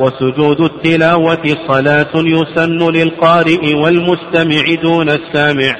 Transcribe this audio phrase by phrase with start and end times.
[0.00, 5.76] وسجود التلاوة صلاة يسن للقارئ والمستمع دون السامع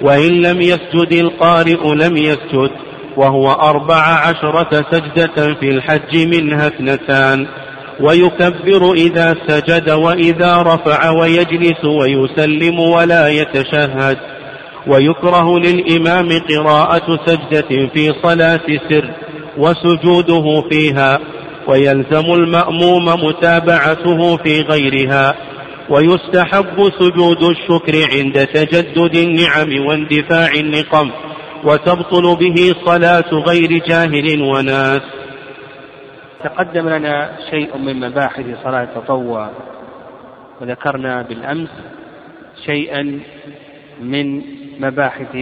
[0.00, 2.70] وإن لم يسجد القارئ لم يسجد
[3.16, 7.46] وهو أربع عشرة سجدة في الحج منها اثنتان
[8.00, 14.16] ويكبر إذا سجد وإذا رفع ويجلس ويسلم ولا يتشهد
[14.86, 19.10] ويكره للإمام قراءة سجدة في صلاة سر
[19.58, 21.18] وسجوده فيها
[21.68, 25.34] ويلزم المأموم متابعته في غيرها
[25.90, 31.10] ويستحب سجود الشكر عند تجدد النعم واندفاع النقم
[31.64, 35.00] وتبطل به صلاة غير جاهل وناس
[36.44, 39.50] تقدم لنا شيء من مباحث صلاة التطوع
[40.60, 41.70] وذكرنا بالأمس
[42.66, 43.20] شيئا
[44.02, 44.42] من
[44.80, 45.36] مباحث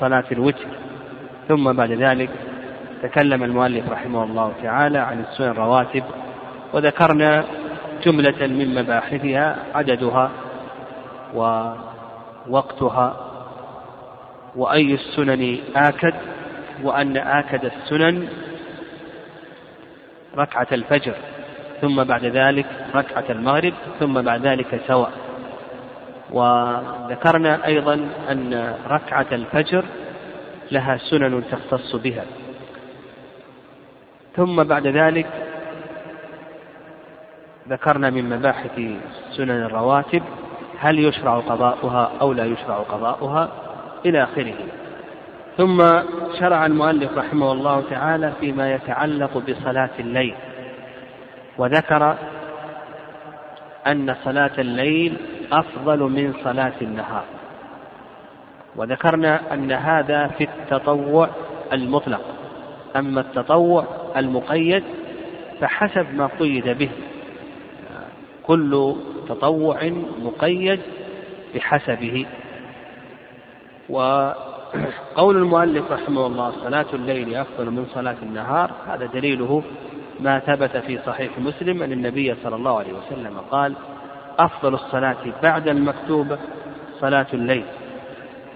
[0.00, 0.66] صلاة الوتر
[1.48, 2.30] ثم بعد ذلك
[3.02, 6.02] تكلم المؤلف رحمه الله تعالى عن السنن الرواتب
[6.72, 7.44] وذكرنا
[8.02, 10.30] جملة من مباحثها عددها
[11.34, 13.16] ووقتها
[14.56, 16.14] وأي السنن آكد
[16.82, 18.28] وأن آكد السنن
[20.38, 21.14] ركعة الفجر
[21.80, 25.12] ثم بعد ذلك ركعة المغرب ثم بعد ذلك سواء
[26.30, 27.94] وذكرنا أيضا
[28.30, 29.84] أن ركعة الفجر
[30.70, 32.24] لها سنن تختص بها
[34.36, 35.26] ثم بعد ذلك
[37.68, 38.76] ذكرنا من مباحث
[39.36, 40.22] سنن الرواتب
[40.78, 43.48] هل يشرع قضاؤها أو لا يشرع قضاؤها
[44.06, 44.54] إلى آخره
[45.56, 45.82] ثم
[46.40, 50.34] شرع المؤلف رحمه الله تعالى فيما يتعلق بصلاة الليل
[51.58, 52.16] وذكر
[53.86, 55.16] أن صلاة الليل
[55.52, 57.24] أفضل من صلاة النهار
[58.76, 61.28] وذكرنا أن هذا في التطوع
[61.72, 62.20] المطلق
[62.96, 63.84] أما التطوع
[64.16, 64.82] المقيد
[65.60, 66.88] فحسب ما قيد به
[68.42, 68.94] كل
[69.28, 69.92] تطوع
[70.24, 70.80] مقيد
[71.54, 72.26] بحسبه
[73.88, 79.62] وقول المؤلف رحمه الله صلاة الليل أفضل من صلاة النهار هذا دليله
[80.20, 83.72] ما ثبت في صحيح مسلم أن النبي صلى الله عليه وسلم قال
[84.38, 86.38] أفضل الصلاة بعد المكتوبة
[87.00, 87.64] صلاة الليل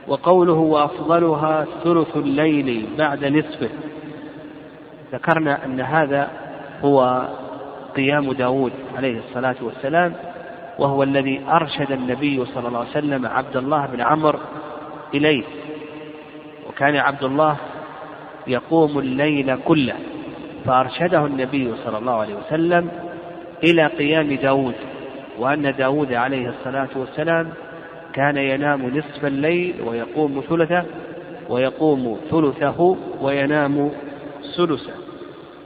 [0.09, 3.69] وقوله وأفضلها ثلث الليل بعد نصفه
[5.13, 6.29] ذكرنا أن هذا
[6.85, 7.23] هو
[7.97, 10.15] قيام داود عليه الصلاة والسلام
[10.79, 14.39] وهو الذي أرشد النبي صلى الله عليه وسلم عبد الله بن عمرو
[15.15, 15.45] إليه
[16.69, 17.57] وكان عبد الله
[18.47, 19.95] يقوم الليل كله
[20.65, 22.89] فأرشده النبي صلى الله عليه وسلم
[23.65, 24.75] إلى قيام داود
[25.39, 27.49] وأن داود عليه الصلاة والسلام
[28.13, 30.85] كان ينام نصف الليل ويقوم ثلثه
[31.51, 33.91] ويقوم ثلثه وينام
[34.57, 34.93] سدسه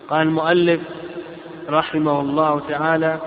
[0.09, 0.81] قال المؤلف
[1.69, 3.19] رحمه الله تعالى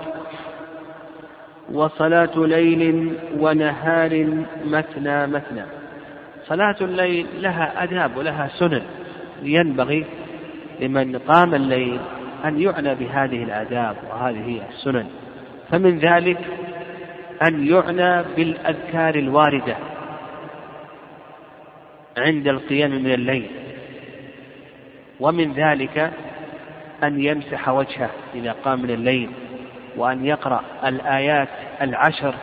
[1.72, 4.28] وصلاة ليل ونهار
[4.64, 5.64] مثنى مثنى
[6.46, 8.82] صلاة الليل لها آداب ولها سنن
[9.42, 10.04] ينبغي
[10.80, 11.98] لمن قام الليل
[12.44, 15.06] أن يعنى بهذه الآداب وهذه السنن
[15.70, 16.38] فمن ذلك
[17.48, 19.76] أن يعنى بالأذكار الواردة
[22.18, 23.50] عند القيام من الليل
[25.20, 26.12] ومن ذلك
[27.04, 29.30] أن يمسح وجهه إذا قام من الليل
[29.96, 31.48] وأن يقرأ الآيات
[31.82, 32.34] العشر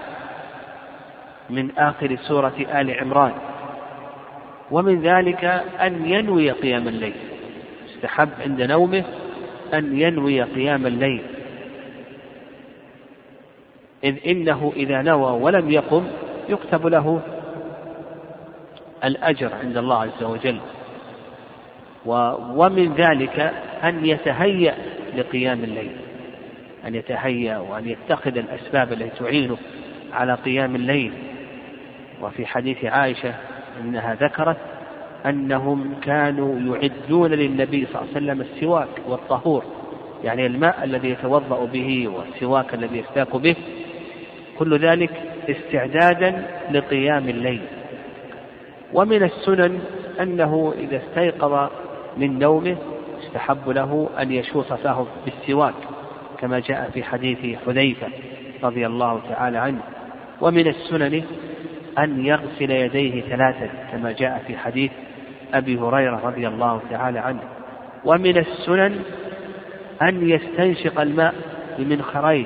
[1.49, 3.31] من آخر سورة آل عمران
[4.71, 5.45] ومن ذلك
[5.81, 7.13] أن ينوي قيام الليل
[7.89, 9.03] استحب عند نومه
[9.73, 11.21] أن ينوي قيام الليل
[14.03, 16.07] إذ إنه إذا نوى ولم يقم
[16.49, 17.21] يكتب له
[19.03, 20.59] الأجر عند الله عز وجل
[22.59, 23.51] ومن ذلك
[23.83, 24.75] أن يتهيأ
[25.17, 25.91] لقيام الليل
[26.87, 29.57] أن يتهيأ وأن يتخذ الأسباب التي تعينه
[30.13, 31.13] على قيام الليل
[32.21, 33.33] وفي حديث عائشة
[33.81, 34.57] أنها ذكرت
[35.25, 39.63] أنهم كانوا يعدون للنبي صلى الله عليه وسلم السواك والطهور
[40.23, 43.55] يعني الماء الذي يتوضأ به والسواك الذي يستاك به
[44.59, 45.11] كل ذلك
[45.49, 47.61] استعدادا لقيام الليل
[48.93, 49.79] ومن السنن
[50.21, 51.69] أنه إذا استيقظ
[52.17, 52.75] من نومه
[53.23, 55.73] يستحب له أن يشوط فاه بالسواك
[56.37, 58.07] كما جاء في حديث حذيفة
[58.63, 59.79] رضي الله تعالى عنه
[60.41, 61.23] ومن السنن
[61.99, 64.91] أن يغسل يديه ثلاثا كما جاء في حديث
[65.53, 67.39] أبي هريرة رضي الله تعالى عنه
[68.05, 68.99] ومن السنن
[70.01, 71.33] أن يستنشق الماء
[71.77, 72.45] بمنخريه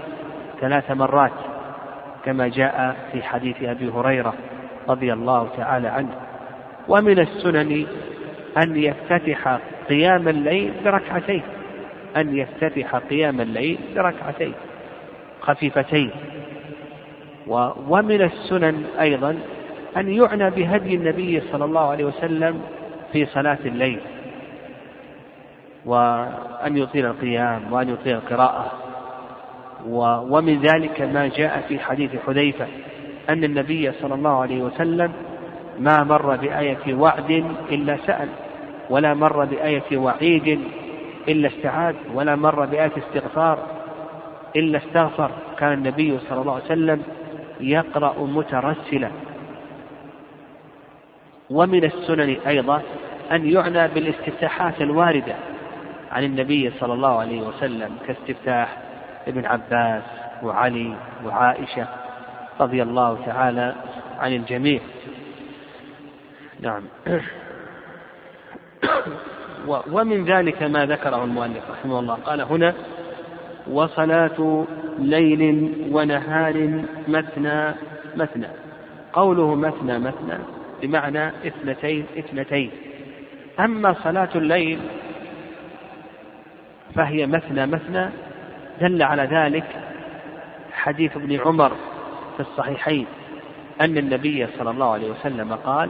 [0.62, 1.32] ثلاث مرات
[2.26, 4.34] كما جاء في حديث أبي هريرة
[4.90, 6.10] رضي الله تعالى عنه
[6.88, 7.86] ومن السنن
[8.60, 9.60] أن يفتتح
[9.90, 11.42] قيام الليل بركعتين
[12.18, 14.54] أن يفتتح قيام الليل بركعتين
[15.42, 16.10] خفيفتين
[17.88, 19.38] ومن السنن أيضا
[19.98, 22.62] أن يعنى بهدي النبي صلى الله عليه وسلم
[23.14, 24.00] في صلاة الليل
[25.86, 28.72] وأن يطيل القيام وأن يطيل القراءة
[30.30, 32.68] ومن ذلك ما جاء في حديث حذيفة
[33.30, 35.12] أن النبي صلى الله عليه وسلم
[35.80, 37.32] ما مر بآية وعد
[37.72, 38.28] إلا سأل
[38.90, 40.62] ولا مر بآية وعيد
[41.28, 43.60] إلا استعاد ولا مر بآية استغفار
[44.56, 47.04] إلا استغفر كان النبي صلى الله عليه وسلم
[47.60, 49.10] يقرأ مترسلا
[51.50, 52.82] ومن السنن أيضا
[53.32, 55.36] أن يعنى بالاستفتاحات الواردة
[56.12, 58.78] عن النبي صلى الله عليه وسلم كاستفتاح
[59.28, 60.04] ابن عباس
[60.44, 60.94] وعلي
[61.26, 61.86] وعائشة
[62.60, 63.76] رضي الله تعالى
[64.20, 64.82] عن الجميع
[66.60, 66.84] نعم
[69.92, 72.74] ومن ذلك ما ذكره المؤلف رحمه الله قال هنا
[73.72, 74.66] وصلاة
[75.00, 77.74] ليل ونهار مثنى
[78.16, 78.48] مثنى
[79.14, 80.40] قوله مثنى مثنى
[80.82, 82.72] بمعنى اثنتين اثنتين
[83.60, 84.80] أما صلاة الليل
[86.96, 88.10] فهي مثنى مثنى
[88.82, 89.66] دل على ذلك
[90.74, 91.70] حديث ابن عمر
[92.38, 93.06] في الصحيحين
[93.82, 95.90] أن النبي صلى الله عليه وسلم قال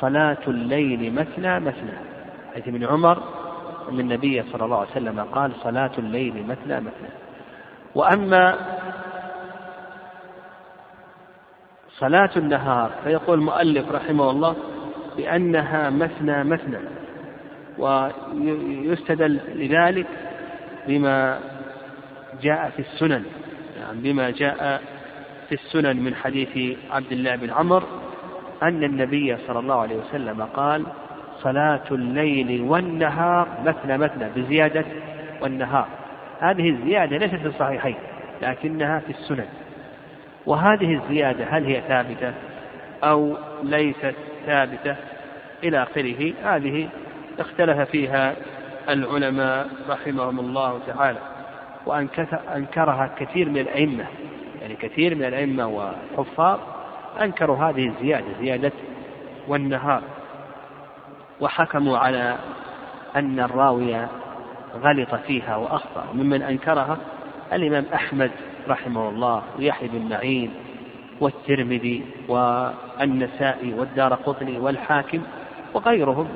[0.00, 2.15] صلاة الليل مثنى مثنى
[2.56, 3.22] حديث ابن عمر
[3.88, 7.08] أن النبي صلى الله عليه وسلم قال صلاة الليل مثنى مثنى
[7.94, 8.56] وأما
[11.98, 14.56] صلاة النهار فيقول المؤلف رحمه الله
[15.16, 16.78] بأنها مثنى مثنى
[17.78, 20.06] ويستدل لذلك
[20.88, 21.38] بما
[22.42, 23.24] جاء في السنن
[23.76, 24.82] يعني بما جاء
[25.48, 27.82] في السنن من حديث عبد الله بن عمر
[28.62, 30.86] أن النبي صلى الله عليه وسلم قال
[31.42, 34.84] صلاة الليل والنهار مثنى مثنى بزيادة
[35.42, 35.86] والنهار
[36.40, 37.94] هذه الزيادة ليست في الصحيحين
[38.42, 39.46] لكنها في السنن
[40.46, 42.32] وهذه الزيادة هل هي ثابتة
[43.04, 44.14] أو ليست
[44.46, 44.96] ثابتة
[45.64, 46.88] إلى آخره هذه
[47.38, 48.34] اختلف فيها
[48.88, 51.18] العلماء رحمهم الله تعالى
[51.86, 54.04] وأنكرها أنكرها كثير من الأئمة
[54.60, 56.58] يعني كثير من الأئمة والحفاظ
[57.22, 58.72] أنكروا هذه الزيادة زيادة
[59.48, 60.02] والنهار
[61.40, 62.36] وحكموا على
[63.16, 64.08] أن الراوية
[64.82, 66.96] غلط فيها وأخطأ ممن أنكرها
[67.52, 68.30] الإمام أحمد
[68.68, 70.50] رحمه الله ويحيى بن معين
[71.20, 75.20] والترمذي والنسائي والدار قطني والحاكم
[75.74, 76.28] وغيرهم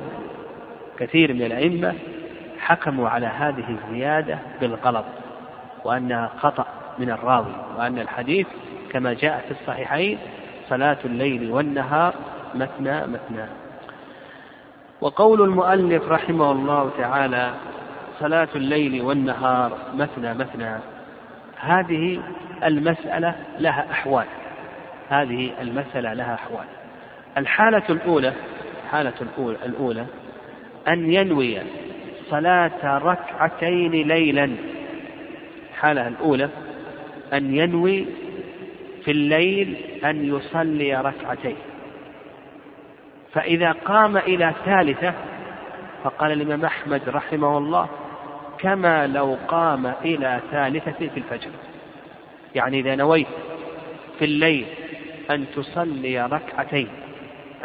[0.99, 1.93] كثير من الأئمة
[2.59, 5.05] حكموا على هذه الزيادة بالغلط
[5.85, 6.65] وأنها خطأ
[6.99, 8.47] من الراوي وأن الحديث
[8.91, 10.17] كما جاء في الصحيحين
[10.69, 12.13] صلاة الليل والنهار
[12.55, 13.45] مثنى مثنى
[15.01, 17.53] وقول المؤلف رحمه الله تعالى
[18.19, 20.77] صلاة الليل والنهار مثنى مثنى
[21.57, 22.19] هذه
[22.65, 24.25] المسألة لها أحوال
[25.09, 26.65] هذه المسألة لها أحوال
[27.37, 28.33] الحالة الأولى
[28.83, 29.13] الحالة
[29.65, 30.05] الأولى
[30.87, 31.57] أن ينوي
[32.29, 34.51] صلاة ركعتين ليلا
[35.71, 36.49] الحالة الأولى
[37.33, 38.05] أن ينوي
[39.05, 39.75] في الليل
[40.05, 41.55] أن يصلي ركعتين
[43.33, 45.13] فإذا قام إلى ثالثة
[46.03, 47.87] فقال الإمام أحمد رحمه الله
[48.59, 51.49] كما لو قام إلى ثالثة في الفجر
[52.55, 53.27] يعني إذا نويت
[54.19, 54.65] في الليل
[55.31, 56.87] أن تصلي ركعتين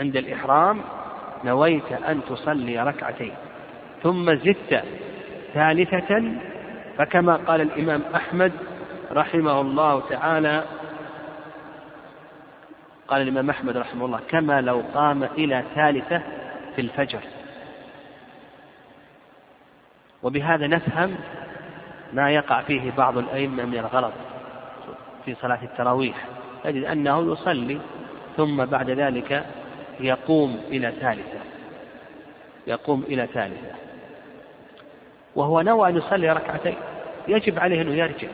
[0.00, 0.80] عند الإحرام
[1.44, 3.32] نويت أن تصلي ركعتين
[4.02, 4.85] ثم زدت
[5.54, 6.23] ثالثة
[6.99, 8.52] فكما قال الإمام أحمد
[9.12, 10.62] رحمه الله تعالى
[13.08, 16.22] قال الإمام أحمد رحمه الله كما لو قام إلى ثالثة
[16.76, 17.20] في الفجر
[20.22, 21.16] وبهذا نفهم
[22.12, 24.12] ما يقع فيه بعض الأئمة من الغلط
[25.25, 26.16] في صلاة التراويح
[26.64, 27.78] تجد أنه يصلي
[28.36, 29.46] ثم بعد ذلك
[30.00, 31.38] يقوم إلى ثالثة
[32.66, 33.70] يقوم إلى ثالثة
[35.34, 36.76] وهو نوى أن يصلي ركعتين
[37.28, 38.28] يجب عليه أنه يرجع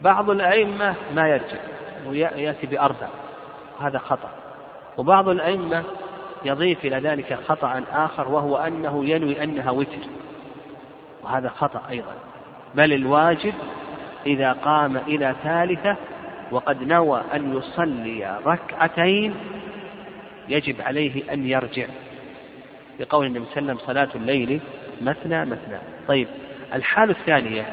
[0.00, 1.60] بعض الأئمة ما يرجع
[2.08, 3.08] ويأتي بأربع
[3.80, 4.30] هذا خطأ
[4.96, 5.84] وبعض الأئمة
[6.44, 9.98] يضيف إلى ذلك خطأ آخر وهو أنه ينوي أنها وتر
[11.22, 12.12] وهذا خطأ أيضا
[12.74, 13.54] بل الواجب
[14.26, 15.96] إذا قام إلى ثالثة
[16.50, 19.34] وقد نوى أن يصلي ركعتين
[20.48, 21.86] يجب عليه أن يرجع
[23.00, 24.60] بقول النبي صلى الله عليه وسلم صلاة الليل
[25.00, 26.28] مثنى مثنى طيب
[26.74, 27.66] الحالة الثانية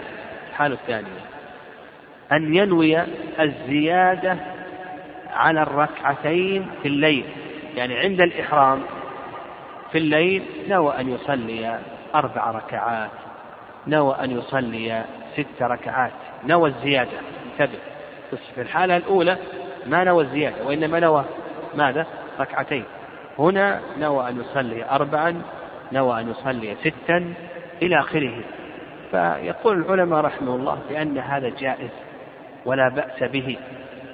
[0.49, 1.21] الحالة الثانية
[2.35, 3.01] أن ينوي
[3.39, 4.37] الزيادة
[5.33, 7.25] على الركعتين في الليل
[7.75, 8.79] يعني عند الإحرام
[9.91, 11.79] في الليل نوى أن يصلي
[12.15, 13.09] أربع ركعات
[13.87, 16.11] نوى أن يصلي ست ركعات
[16.45, 17.17] نوى الزيادة
[17.51, 17.77] انتبه
[18.33, 19.37] بس في الحالة الأولى
[19.85, 21.25] ما نوى الزيادة وإنما نوى
[21.75, 22.07] ماذا
[22.39, 22.83] ركعتين
[23.39, 25.41] هنا نوى أن يصلي أربعا
[25.91, 27.33] نوى أن يصلي ستا
[27.81, 28.41] إلى آخره
[29.11, 31.89] فيقول العلماء رحمه الله بأن هذا جائز
[32.65, 33.57] ولا بأس به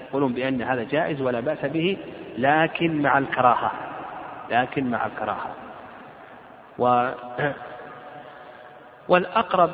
[0.09, 1.97] يقولون بأن هذا جائز ولا بأس به
[2.37, 3.71] لكن مع الكراهة
[4.51, 5.51] لكن مع الكراهة
[6.79, 7.09] و
[9.09, 9.69] والأقرب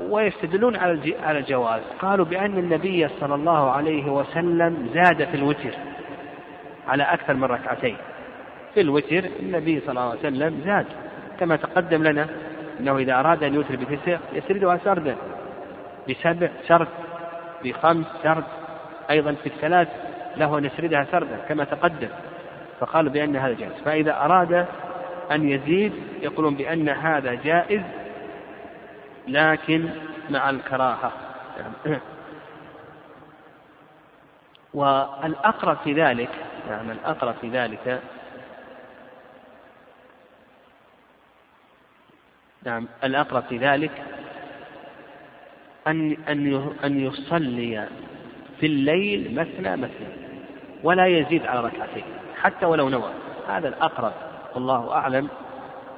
[0.00, 5.74] ويستدلون على على الجواز قالوا بأن النبي صلى الله عليه وسلم زاد في الوتر
[6.88, 7.96] على أكثر من ركعتين
[8.74, 10.86] في الوتر النبي صلى الله عليه وسلم زاد
[11.40, 12.26] كما تقدم لنا
[12.80, 15.16] أنه إذا أراد أن يوتر بتسع يسردها سردا
[16.08, 16.88] بسبع سرد
[17.64, 18.44] بخمس سرد
[19.10, 19.88] أيضا في الثلاث
[20.36, 22.08] له أن يسردها سردا كما تقدم
[22.80, 24.66] فقالوا بأن هذا جائز فإذا أراد
[25.32, 27.82] أن يزيد يقولون بأن هذا جائز
[29.28, 29.90] لكن
[30.30, 31.12] مع الكراهة
[34.74, 36.30] والأقرب في ذلك
[36.70, 38.00] نعم الأقرب في ذلك
[42.66, 44.04] نعم الأقرب في ذلك
[45.88, 47.88] أن أن أن يصلي
[48.60, 50.08] في الليل مثنى مثنى
[50.82, 52.04] ولا يزيد على ركعتين
[52.42, 53.10] حتى ولو نوى
[53.48, 54.12] هذا الأقرب
[54.54, 55.28] والله أعلم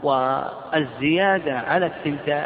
[0.02, 2.42] والزيادة على الثنتين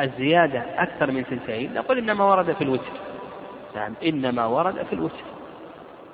[0.00, 2.92] الزيادة أكثر من ثنتين نقول إنما ورد في الوتر
[3.76, 5.24] نعم إنما ورد في الوتر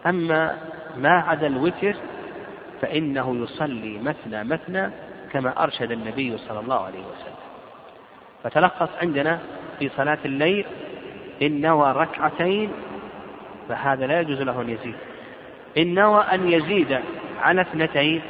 [0.06, 0.58] أما
[0.96, 1.94] ما عدا الوتر
[2.82, 4.90] فإنه يصلي مثنى مثنى
[5.32, 7.36] كما أرشد النبي صلى الله عليه وسلم
[8.42, 9.40] فتلخص عندنا
[9.78, 10.64] في صلاة الليل
[11.42, 12.72] إن نوى ركعتين
[13.68, 14.94] فهذا لا يجوز له أن يزيد
[15.78, 17.00] إن نوى أن يزيد
[17.40, 18.22] على اثنتين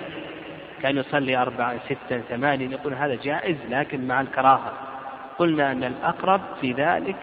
[0.82, 4.72] كان يصلي أربعة ستة ثمانية نقول هذا جائز لكن مع الكراهة
[5.38, 7.16] قلنا أن الأقرب في ذلك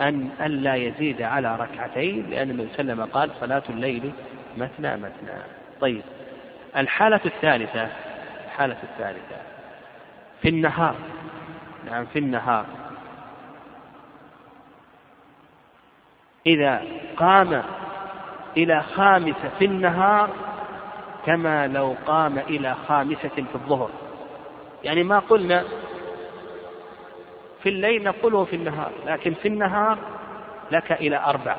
[0.00, 4.12] أن ألا يزيد على ركعتين لأن النبي صلى الله عليه وسلم قال صلاة الليل
[4.56, 5.36] مثنى مثنى
[5.80, 6.02] طيب
[6.76, 7.88] الحالة الثالثة
[8.46, 9.36] الحالة الثالثة
[10.42, 10.94] في النهار
[11.84, 12.66] نعم يعني في النهار
[16.46, 16.82] إذا
[17.16, 17.62] قام
[18.56, 20.30] إلى خامسة في النهار
[21.26, 23.90] كما لو قام إلى خامسة في الظهر
[24.84, 25.64] يعني ما قلنا
[27.62, 29.98] في الليل نقوله في النهار لكن في النهار
[30.70, 31.56] لك إلى أربع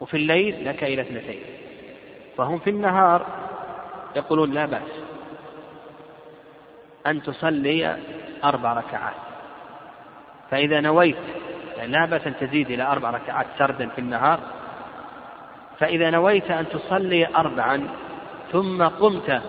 [0.00, 1.42] وفي الليل لك إلى اثنتين
[2.38, 3.26] فهم في النهار
[4.16, 4.90] يقولون لا بأس
[7.06, 7.98] أن تصلي
[8.44, 9.14] أربع ركعات
[10.50, 11.16] فإذا نويت
[11.80, 14.40] يعني لا بأس أن تزيد إلى أربع ركعات سردا في النهار
[15.78, 17.88] فإذا نويت أن تصلي أربعا
[18.52, 19.42] ثم قمت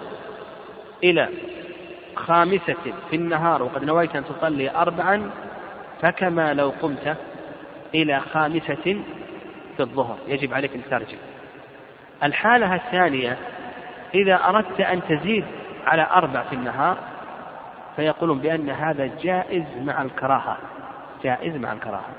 [1.04, 1.30] إلى
[2.16, 2.76] خامسة
[3.10, 5.30] في النهار وقد نويت أن تصلي أربعا
[6.02, 7.18] فكما لو قمت
[7.96, 9.04] إلى خامسة
[9.78, 11.18] في الظهر يجب عليك أن ترجع
[12.24, 13.38] الحالة الثانية
[14.16, 15.46] إذا أردت أن تزيد
[15.88, 16.98] على أربع في النهار
[17.96, 20.58] فيقولون بأن هذا جائز مع الكراهة
[21.24, 22.10] جائز مع الكراهة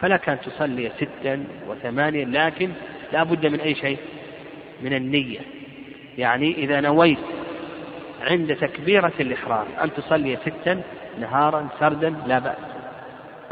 [0.00, 2.72] فلك أن تصلي ستا وثمانيا لكن
[3.12, 3.98] لا بد من أي شيء
[4.82, 5.40] من النية
[6.18, 7.18] يعني إذا نويت
[8.30, 10.80] عند تكبيرة الإحرام أن تصلي ستا
[11.20, 12.56] نهارا سردا لا بأس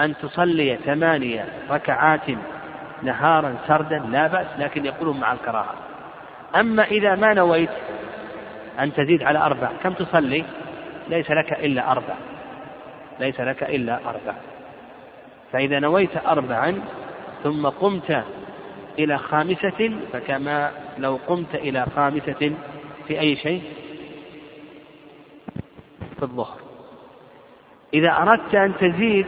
[0.00, 2.20] أن تصلي ثمانية ركعات
[3.02, 5.74] نهارا سردا لا بأس لكن يقولون مع الكراهة
[6.56, 7.70] أما إذا ما نويت
[8.80, 10.44] أن تزيد على أربع كم تصلي
[11.08, 12.14] ليس لك إلا أربع
[13.20, 14.34] ليس لك إلا أربع
[15.52, 16.80] فإذا نويت أربعا
[17.44, 18.24] ثم قمت
[18.98, 22.52] إلى خامسة فكما لو قمت إلى خامسة
[23.08, 23.62] في أي شيء
[26.16, 26.56] في الظهر
[27.94, 29.26] إذا أردت أن تزيد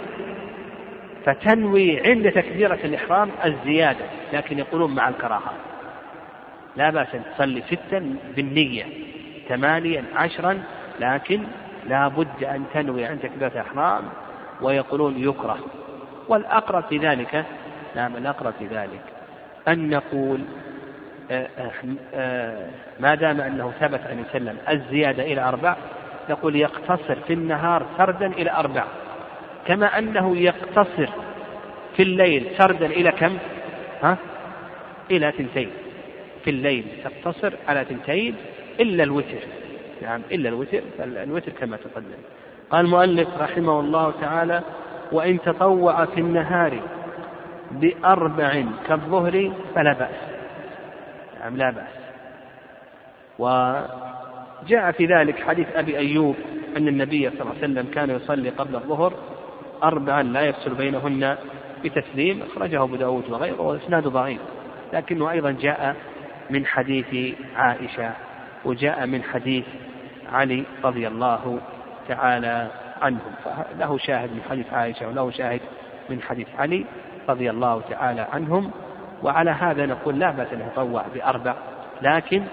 [1.25, 5.53] فتنوي عند تكبيرة الإحرام الزيادة لكن يقولون مع الكراهة
[6.77, 8.85] لا بأس أن تصلي ستا بالنية
[9.49, 10.63] ثمانيا عشرا
[11.01, 11.43] لكن
[11.89, 14.03] لا بد أن تنوي عند تكبيرة الإحرام
[14.61, 15.59] ويقولون يكره
[16.29, 17.45] والأقرب في ذلك
[17.97, 19.01] نعم الأقرب في ذلك
[19.69, 20.41] أن نقول
[21.31, 21.71] آه، آه،
[22.15, 22.67] آه،
[23.01, 25.77] ما دام أنه ثبت أن وسلم الزيادة إلى أربع
[26.29, 28.85] يقول يقتصر في النهار سردا إلى أربع
[29.67, 31.09] كما أنه يقتصر
[31.97, 33.39] في الليل سردا إلى كم
[34.03, 34.17] ها؟
[35.11, 35.71] إلى تنتين
[36.45, 38.35] في الليل تقتصر على تنتين
[38.81, 39.39] إلا الوتر
[40.03, 42.15] نعم إلا الوتر فالوتر كما تقدم
[42.71, 44.63] قال المؤلف رحمه الله تعالى
[45.13, 46.81] وإن تطوع في النهار
[47.71, 50.15] بأربع كالظهر فلا بأس
[51.41, 51.89] نعم لا بأس
[53.39, 56.37] وجاء في ذلك حديث أبي أيوب
[56.77, 59.13] أن النبي صلى الله عليه وسلم كان يصلي قبل الظهر
[59.83, 61.37] أربعا لا يفصل بينهن
[61.85, 64.41] بتسليم أخرجه أبو داود وغيره وإسناد ضعيف
[64.93, 65.97] لكنه أيضا جاء
[66.51, 68.11] من حديث عائشة
[68.65, 69.65] وجاء من حديث
[70.33, 71.59] علي رضي الله
[72.09, 72.69] تعالى
[73.03, 75.61] عنهم فله شاهد من حديث عائشة وله شاهد
[76.11, 76.85] من حديث علي
[77.29, 78.71] رضي الله تعالى عنهم
[79.23, 81.55] وعلى هذا نقول لا بأس أن يتطوع بأربع
[82.03, 82.45] لكن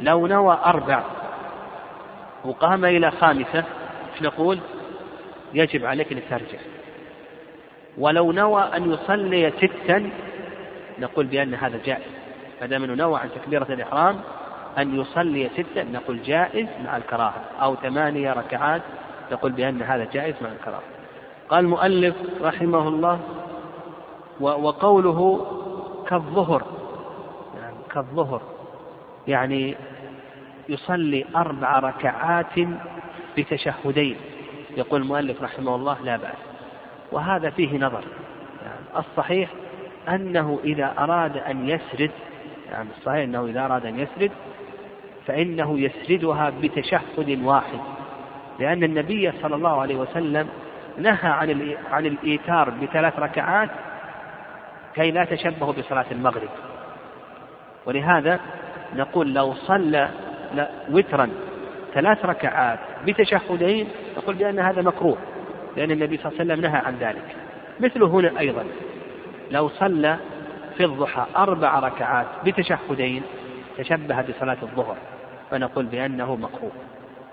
[0.00, 1.02] لو نوى أربع
[2.44, 3.58] وقام إلى خامسة
[4.12, 4.58] إيش نقول؟
[5.54, 6.58] يجب عليك أن ترجع
[7.98, 10.10] ولو نوى أن يصلي ستا
[10.98, 12.12] نقول بأن هذا جائز
[12.60, 14.20] ما دام أنه نوى عن تكبيرة الإحرام
[14.78, 18.82] أن يصلي ستا نقول جائز مع الكراهة أو ثمانية ركعات
[19.32, 20.82] يقول بأن هذا جائز مع الكراهة
[21.48, 23.20] قال المؤلف رحمه الله
[24.40, 25.46] وقوله
[26.08, 26.62] كالظهر
[27.60, 28.42] يعني كالظهر
[29.28, 29.76] يعني
[30.68, 32.58] يصلي أربع ركعات
[33.38, 34.16] بتشهدين
[34.76, 36.36] يقول المؤلف رحمه الله لا بأس
[37.12, 38.04] وهذا فيه نظر
[38.62, 39.50] يعني الصحيح
[40.08, 42.10] أنه إذا أراد أن يسرد
[42.70, 44.30] يعني الصحيح أنه إذا أراد أن يسرد
[45.26, 47.78] فإنه يسردها بتشهد واحد
[48.58, 50.48] لأن النبي صلى الله عليه وسلم
[50.98, 53.70] نهى عن عن الإيتار بثلاث ركعات
[54.94, 56.48] كي لا تشبهوا بصلاة المغرب
[57.86, 58.40] ولهذا
[58.96, 60.08] نقول لو صلى
[60.90, 61.28] وترا
[61.94, 65.16] ثلاث ركعات بتشهدين نقول بأن هذا مكروه
[65.76, 67.36] لأن النبي صلى الله عليه وسلم نهى عن ذلك
[67.80, 68.64] مثل هنا أيضا
[69.50, 70.16] لو صلى
[70.76, 73.22] في الضحى أربع ركعات بتشهدين
[73.78, 74.96] تشبه بصلاة الظهر
[75.50, 76.72] فنقول بأنه مكروه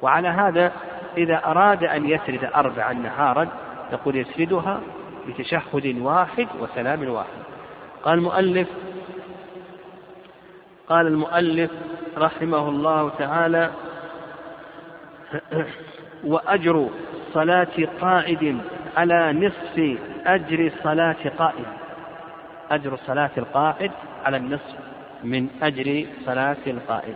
[0.01, 0.71] وعلى هذا
[1.19, 3.47] إذا أراد أن يسرد أربعا نهارا
[3.91, 4.79] يقول يسردها
[5.27, 7.41] بتشهد واحد وسلام واحد
[8.03, 8.67] قال المؤلف
[10.89, 11.71] قال المؤلف
[12.17, 13.69] رحمه الله تعالى
[16.23, 16.87] وأجر
[17.33, 17.67] صلاة
[18.01, 18.61] قائد
[18.97, 21.65] على نصف أجر صلاة قائد
[22.71, 23.91] أجر صلاة القائد
[24.25, 24.75] على النصف
[25.23, 27.15] من أجر صلاة القائد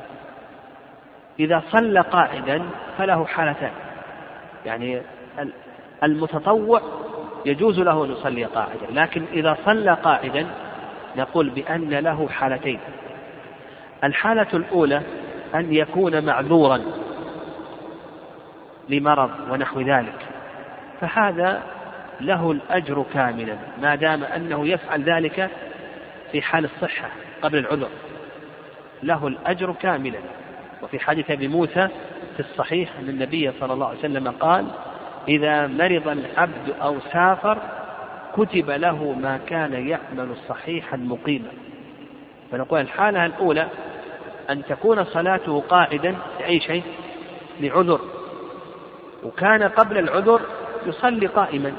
[1.40, 2.64] إذا صلى قاعدا
[2.98, 3.72] فله حالتان
[4.66, 5.02] يعني
[6.04, 6.82] المتطوع
[7.46, 10.48] يجوز له أن يصلي قاعدا لكن إذا صلى قاعدا
[11.18, 12.80] نقول بأن له حالتين
[14.04, 15.02] الحالة الأولى
[15.56, 16.82] أن يكون معذورا
[18.90, 20.20] لمرض ونحو ذلك
[21.02, 21.62] فهذا
[22.22, 25.50] له الأجر كاملا ما دام أنه يفعل ذلك
[26.32, 27.08] في حال الصحة
[27.42, 27.88] قبل العذر
[29.04, 30.20] له الأجر كاملا
[30.82, 31.88] وفي حديث أبي موسى
[32.34, 34.66] في الصحيح أن النبي صلى الله عليه وسلم قال
[35.28, 37.58] إذا مرض العبد أو سافر
[38.34, 41.52] كتب له ما كان يعمل صحيحا مقيما
[42.52, 43.68] فنقول الحالة الأولى
[44.50, 46.84] أن تكون صلاته قاعدا لأي شيء
[47.62, 48.00] لعذر
[49.24, 50.42] وكان قبل العذر
[50.86, 51.72] يصلي قائما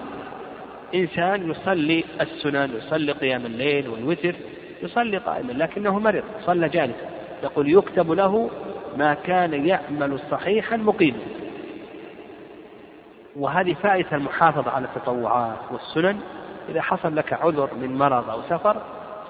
[0.94, 4.34] إنسان يصلي السنن يصلي قيام الليل والوتر
[4.82, 7.06] يصلي قائما لكنه مرض صلى جالسا
[7.42, 8.50] يقول يكتب له
[8.96, 11.18] ما كان يعمل صحيحا مقيما
[13.36, 16.20] وهذه فائدة المحافظة على التطوعات والسنن
[16.68, 18.76] إذا حصل لك عذر من مرض أو سفر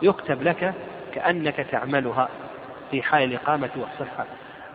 [0.03, 0.75] يكتب لك
[1.15, 2.29] كأنك تعملها
[2.91, 4.25] في حال الإقامة والصحة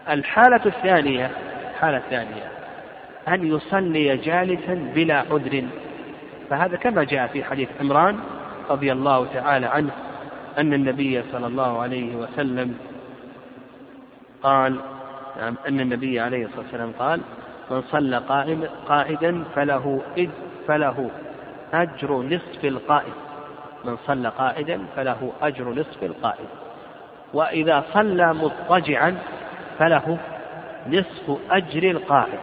[0.09, 1.31] الحالة الثانية
[1.71, 2.43] الحالة الثانية
[3.27, 5.63] أن يصلي جالسا بلا عذر
[6.49, 8.19] فهذا كما جاء في حديث عمران
[8.69, 9.91] رضي الله تعالى عنه
[10.57, 12.75] أن النبي صلى الله عليه وسلم
[14.43, 14.79] قال
[15.37, 17.21] نعم أن النبي عليه الصلاة والسلام قال
[17.71, 20.29] من صلى قائم قائدا فله إذ
[20.67, 21.11] فله
[21.73, 23.13] أجر نصف القائد
[23.85, 26.45] من صلى قائدا فله أجر نصف القائد
[27.33, 29.17] وإذا صلى مضطجعا
[29.79, 30.17] فله
[30.87, 32.39] نصف أجر القائد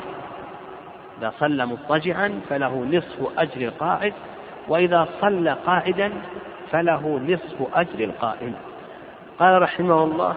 [1.19, 4.15] إذا صلى مضطجعا فله نصف أجر القائد
[4.69, 6.13] وإذا صلى قاعدا
[6.73, 8.55] فله نصف أجر القائم
[9.39, 10.37] قال رحمه الله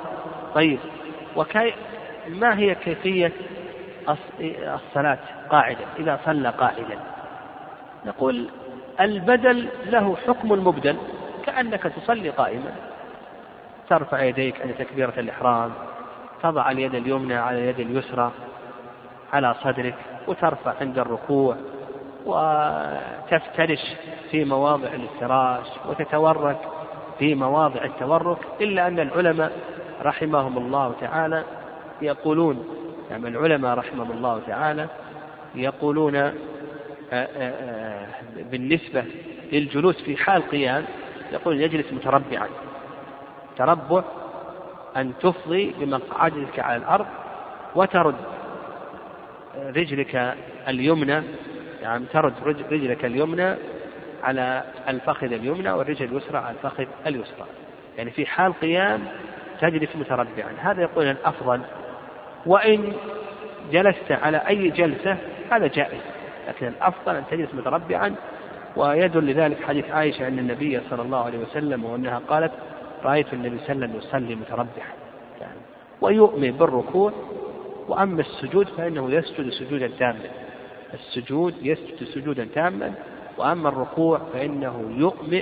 [0.55, 0.79] طيب
[1.35, 1.73] وكي
[2.27, 3.31] ما هي كيفية
[4.65, 5.17] الصلاة
[5.49, 6.99] قاعدة إذا صلى قاعدا
[8.05, 8.45] نقول
[8.99, 10.95] البدل له حكم المبدل
[11.45, 12.71] كأنك تصلي قائما
[13.89, 15.71] ترفع يديك عند تكبيرة الإحرام
[16.43, 18.31] تضع اليد اليمنى على اليد اليسرى
[19.33, 19.95] على صدرك
[20.27, 21.55] وترفع عند الركوع
[22.25, 23.81] وتفترش
[24.31, 26.57] في مواضع الافتراش وتتورك
[27.19, 29.51] في مواضع التورك إلا أن العلماء
[30.01, 31.43] رحمهم الله تعالى
[32.01, 32.67] يقولون
[33.11, 34.87] يعني العلماء رحمهم الله تعالى
[35.55, 36.29] يقولون آه،
[37.13, 38.07] آه، آه،
[38.51, 39.03] بالنسبة
[39.51, 40.85] للجلوس في حال قيام
[41.33, 42.47] يقول يجلس متربعا
[43.57, 44.03] تربع
[44.97, 47.05] أن تفضي بمقعدك على الأرض
[47.75, 48.15] وترد
[49.57, 50.35] رجلك
[50.67, 51.23] اليمنى
[51.81, 52.33] يعني ترد
[52.71, 53.55] رجلك اليمنى
[54.23, 57.45] على الفخذ اليمنى والرجل اليسرى على الفخذ اليسرى
[57.97, 59.01] يعني في حال قيام
[59.61, 61.61] تجلس متربعا هذا يقول الأفضل
[62.45, 62.93] وإن
[63.71, 65.17] جلست على أي جلسة
[65.51, 66.01] هذا جائز
[66.47, 68.15] لكن الأفضل أن تجلس متربعا
[68.75, 72.51] ويدل لذلك حديث عائشة أن النبي صلى الله عليه وسلم وأنها قالت
[73.03, 74.93] رأيت النبي صلى الله عليه وسلم يصلي متربعا
[75.41, 75.57] يعني
[76.01, 77.11] ويؤمن بالركوع
[77.87, 80.19] وأما السجود فإنه يسجد سجودا تاما
[80.93, 82.93] السجود يسجد سجودا تاما
[83.37, 85.41] وأما الركوع فإنه يؤمن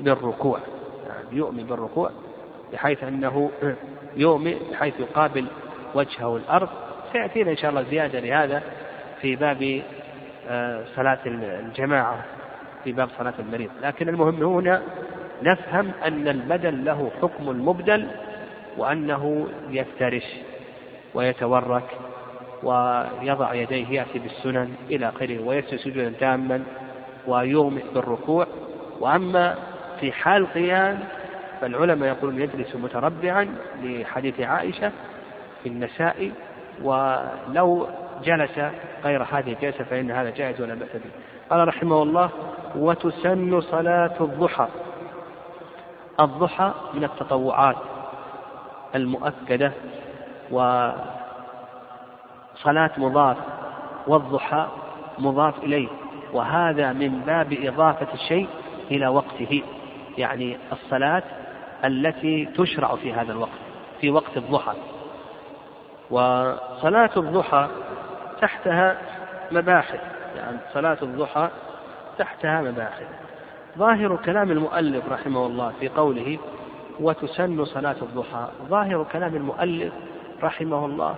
[0.00, 0.58] بالركوع
[1.06, 2.10] يعني يؤمن بالركوع
[2.72, 3.50] بحيث أنه
[4.16, 5.44] يومئ بحيث يقابل
[5.94, 6.68] وجهه الأرض
[7.12, 8.62] سيأتينا إن شاء الله زيادة لهذا
[9.20, 9.82] في باب
[10.48, 12.24] آه، صلاة الجماعة
[12.84, 14.82] في باب صلاة المريض لكن المهم هنا
[15.42, 18.06] نفهم أن البدل له حكم مبدل
[18.78, 20.24] وأنه يفترش
[21.14, 21.98] ويتورك
[22.62, 26.62] ويضع يديه يأتي بالسنن إلى آخره ويسجد سجودا تاما
[27.26, 28.46] ويومئ بالركوع
[29.00, 29.54] وأما
[30.00, 31.00] في حال قيام
[31.62, 33.48] فالعلماء يقولون يجلس متربعا
[33.82, 34.92] لحديث عائشة
[35.62, 36.30] في النساء
[36.82, 37.88] ولو
[38.24, 38.58] جلس
[39.04, 41.10] غير هذه الجلسة فإن هذا جائز ولا بأس به
[41.50, 42.30] قال رحمه الله
[42.76, 44.68] وتسن صلاة الضحى
[46.20, 47.76] الضحى من التطوعات
[48.94, 49.72] المؤكدة
[50.50, 51.00] وصلاة
[52.96, 53.36] مضاف
[54.06, 54.66] والضحى
[55.18, 55.88] مضاف إليه
[56.32, 58.48] وهذا من باب إضافة الشيء
[58.90, 59.62] إلى وقته
[60.18, 61.22] يعني الصلاة
[61.84, 63.58] التي تشرع في هذا الوقت
[64.00, 64.72] في وقت الضحى
[66.10, 67.66] وصلاة الضحى
[68.40, 68.98] تحتها
[69.52, 70.00] مباحث
[70.36, 71.48] يعني صلاة الضحى
[72.18, 73.06] تحتها مباحث
[73.78, 76.38] ظاهر كلام المؤلف رحمه الله في قوله
[77.00, 79.92] وتسن صلاة الضحى ظاهر كلام المؤلف
[80.42, 81.14] رحمه الله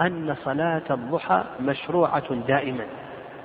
[0.00, 2.84] أن صلاة الضحى مشروعة دائما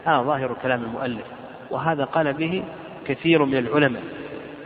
[0.06, 1.26] هذا آه ظاهر كلام المؤلف
[1.72, 2.64] وهذا قال به
[3.06, 4.04] كثير من العلماء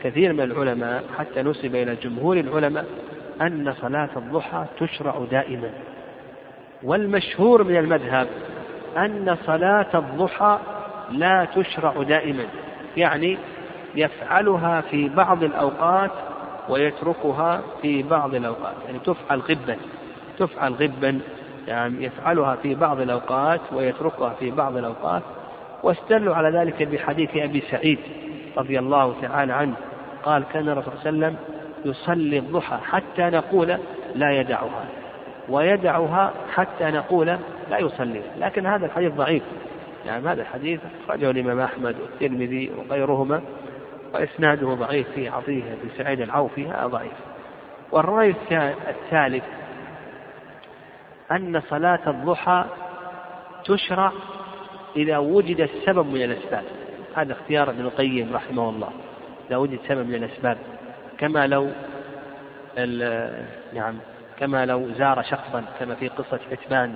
[0.04, 2.86] كثير من العلماء حتى نسب إلى جمهور العلماء
[3.42, 5.70] أن صلاة الضحى تشرع دائما
[6.84, 8.28] والمشهور من المذهب
[8.98, 10.60] أن صلاة الضحى
[11.12, 12.44] لا تشرع دائما
[12.98, 13.38] يعني
[13.96, 16.12] يفعلها في بعض الأوقات
[16.70, 19.78] ويتركها في بعض الأوقات يعني تفعل غبا
[20.40, 21.20] تفعل غبا
[21.68, 25.22] يعني يفعلها في بعض الأوقات ويتركها في بعض الأوقات
[25.84, 28.00] واستدلوا على ذلك بحديث أبي سعيد
[28.58, 29.74] رضي الله تعالى عنه
[30.24, 31.38] قال كان الرسول صلى الله عليه وسلم
[31.86, 33.78] يصلي الضحى حتى نقول
[34.16, 34.86] لا يدعها
[35.50, 37.28] ويدعها حتى نقول
[37.70, 39.44] لا يصلي لكن هذا الحديث ضعيف
[40.06, 43.42] يعني هذا الحديث أخرجه الإمام أحمد والترمذي وغيرهما
[44.14, 47.12] وإسناده ضعيف في عطيه بن سعيد العوفي هذا ضعيف
[47.92, 48.34] والرأي
[48.90, 49.44] الثالث
[51.32, 52.64] أن صلاة الضحى
[53.66, 54.12] تشرع
[54.96, 56.64] إذا وجد السبب من الأسباب
[57.16, 58.90] هذا اختيار ابن القيم رحمه الله
[59.48, 60.58] إذا وجد سبب من الأسباب
[61.18, 61.70] كما لو
[63.74, 63.96] نعم
[64.40, 66.94] كما لو زار شخصا كما في قصة عتبان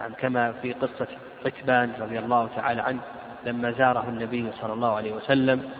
[0.00, 1.06] نعم كما في قصة
[1.46, 3.00] عتبان رضي الله تعالى عنه
[3.46, 5.70] لما زاره النبي صلى الله عليه وسلم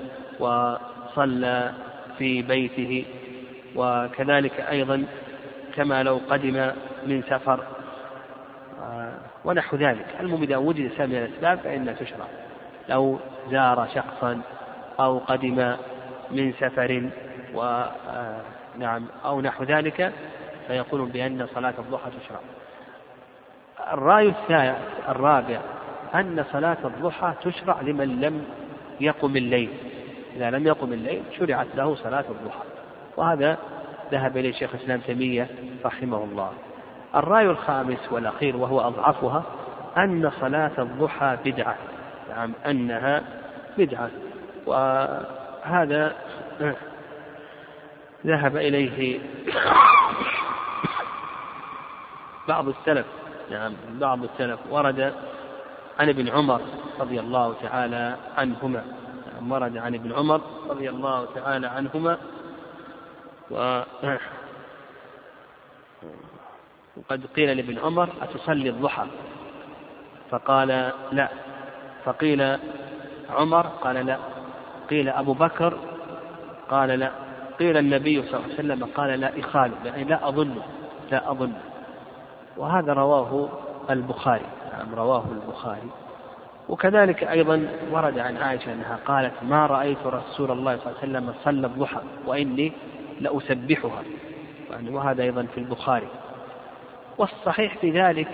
[0.40, 1.72] وصلى
[2.18, 3.04] في بيته
[3.76, 5.04] وكذلك أيضا
[5.74, 6.70] كما لو قدم
[7.06, 7.64] من سفر
[8.82, 9.12] آه،
[9.44, 12.24] ونحو ذلك المهم إذا وجد سبب من الأسباب فإنها تشرع
[12.88, 13.18] لو
[13.50, 14.40] زار شخصا
[15.00, 15.76] أو قدم
[16.30, 17.02] من سفر
[17.54, 18.40] و آه،
[18.78, 20.12] نعم أو نحو ذلك
[20.68, 22.38] فيقول بأن صلاة الضحى تشرع
[23.92, 24.76] الرأي الثالث
[25.08, 25.60] الرابع
[26.14, 28.44] أن صلاة الضحى تشرع لمن لم
[29.00, 29.70] يقم الليل
[30.36, 32.62] إذا لم يقم الليل شرعت له صلاة الضحى
[33.16, 33.58] وهذا
[34.12, 35.48] ذهب إليه شيخ الإسلام تيمية
[35.84, 36.52] رحمه الله
[37.14, 39.42] الرأي الخامس والأخير وهو أضعفها
[39.98, 41.76] أن صلاة الضحى بدعة
[42.36, 43.22] نعم أنها
[43.78, 44.08] بدعة
[44.66, 46.16] وهذا
[48.26, 49.20] ذهب إليه
[52.48, 53.06] بعض السلف
[53.50, 55.00] نعم يعني بعض السلف ورد
[56.00, 56.60] عن ابن عمر
[57.00, 58.84] رضي الله تعالى عنهما
[59.30, 62.18] يعني ورد عن ابن عمر رضي الله تعالى عنهما
[63.50, 63.82] و
[66.96, 69.06] وقد قيل لابن عمر أتصلي الضحى
[70.30, 71.28] فقال لا
[72.04, 72.58] فقيل
[73.30, 74.18] عمر قال لا
[74.90, 75.74] قيل أبو بكر
[76.70, 77.10] قال لا
[77.58, 80.54] قيل النبي صلى الله عليه وسلم قال لا إخالف يعني لا أظن
[81.10, 81.52] لا أظن
[82.56, 83.48] وهذا رواه
[83.90, 85.88] البخاري نعم رواه البخاري
[86.68, 91.34] وكذلك أيضا ورد عن عائشة أنها قالت ما رأيت رسول الله صلى الله عليه وسلم
[91.44, 92.72] صلى الضحى وإني
[93.20, 94.02] لأسبحها
[94.70, 96.08] يعني وهذا أيضا في البخاري
[97.18, 98.28] والصحيح في ذلك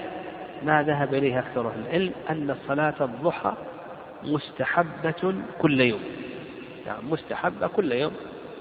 [0.63, 3.53] ما ذهب إليه أكثر أهل العلم أن صلاة الضحى
[4.25, 6.01] مستحبة كل يوم
[6.89, 8.13] نعم مستحبة كل يوم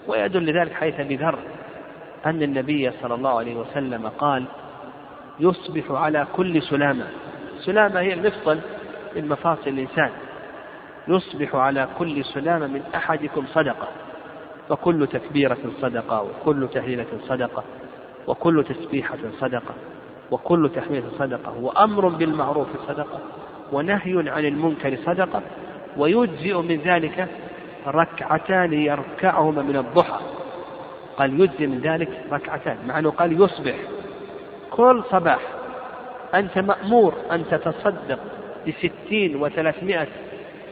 [0.08, 1.40] ويدل لذلك حيث بذر
[2.26, 4.44] أن النبي صلى الله عليه وسلم قال
[5.40, 7.08] يصبح على كل سلامة
[7.66, 8.60] سلامة هي المفصل
[9.16, 10.10] من مفاصل الإنسان
[11.08, 13.88] يصبح على كل سلامة من أحدكم صدقة
[14.70, 17.64] فكل تكبيرة صدقة وكل تهليلة صدقة
[18.28, 19.76] وكل تسبيحة صدقة
[20.32, 23.20] وكل تحميد صدقة وأمر بالمعروف صدقة
[23.72, 25.42] ونهي عن المنكر صدقة
[25.98, 27.28] ويجزئ من ذلك
[27.88, 30.20] ركعتان يركعهما من الضحى
[31.18, 33.76] قال يجزي من ذلك ركعتان مع أنه قال يصبح
[34.72, 35.40] كل صباح
[36.36, 38.20] أنت مأمور أن تتصدق
[38.68, 40.08] بستين وثلاثمائة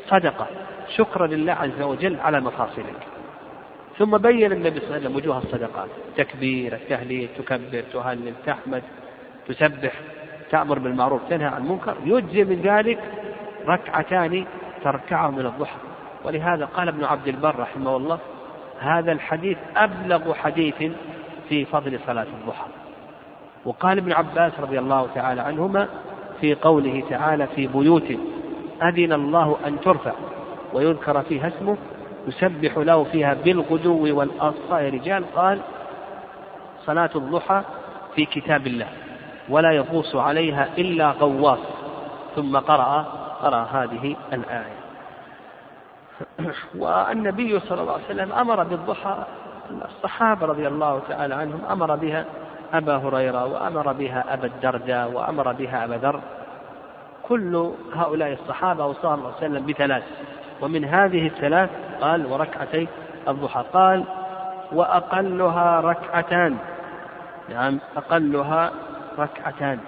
[0.07, 0.47] صدقة
[0.95, 2.95] شكرا لله عز وجل على مفاصلك
[3.97, 8.83] ثم بين النبي صلى الله عليه وسلم وجوه الصدقات تكبير التهليل تكبر تهلل تحمد
[9.47, 9.93] تسبح
[10.51, 12.99] تأمر بالمعروف تنهى عن المنكر يجزي من ذلك
[13.67, 14.45] ركعتان
[14.83, 15.75] تركعه من الضحى
[16.25, 18.19] ولهذا قال ابن عبد البر رحمه الله
[18.79, 20.91] هذا الحديث أبلغ حديث
[21.49, 22.65] في فضل صلاة الضحى
[23.65, 25.87] وقال ابن عباس رضي الله تعالى عنهما
[26.41, 28.11] في قوله تعالى في بيوت
[28.83, 30.11] أذن الله أن ترفع
[30.73, 31.77] ويذكر فيها اسمه
[32.27, 35.59] يسبح له فيها بالغدو والأصفاء رجال قال
[36.85, 37.61] صلاة الضحى
[38.15, 38.87] في كتاب الله
[39.49, 41.59] ولا يغوص عليها إلا غواص
[42.35, 42.99] ثم قرأ
[43.41, 44.84] قرأ هذه الآية
[46.79, 49.23] والنبي صلى الله عليه وسلم أمر بالضحى
[49.85, 52.25] الصحابة رضي الله تعالى عنهم أمر بها
[52.73, 56.19] أبا هريرة وأمر بها أبا الدرداء وأمر بها أبا ذر
[57.23, 60.03] كل هؤلاء الصحابة صلى الله عليه وسلم بثلاث
[60.61, 61.69] ومن هذه الثلاث
[62.01, 62.87] قال وركعتي
[63.27, 64.03] الضحى قال
[64.71, 66.57] وأقلها ركعتان
[67.49, 68.71] نعم أقلها
[69.19, 69.79] ركعتان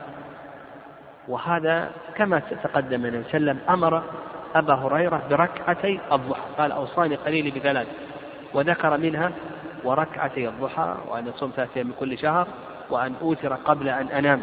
[1.27, 4.03] وهذا كما تقدم النبي صلى الله عليه وسلم أمر
[4.55, 7.87] أبا هريرة بركعتي الضحى قال أوصاني قليلي بثلاث
[8.53, 9.31] وذكر منها
[9.83, 12.47] وركعتي الضحى وأن أصوم ثلاثة من كل شهر
[12.89, 14.41] وأن أوتر قبل أن أنام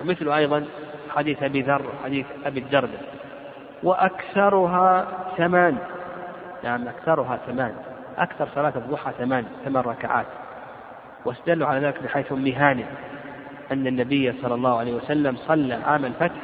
[0.00, 0.64] ومثل أيضا
[1.16, 2.90] حديث أبي ذر حديث أبي الدرد
[3.82, 5.76] وأكثرها ثمان
[6.64, 7.74] نعم أكثرها ثمان
[8.18, 10.26] أكثر صلاة الضحى ثمان ثمان ركعات
[11.24, 12.84] واستدلوا على ذلك بحيث مهانة
[13.72, 16.40] أن النبي صلى الله عليه وسلم صلى عام الفتح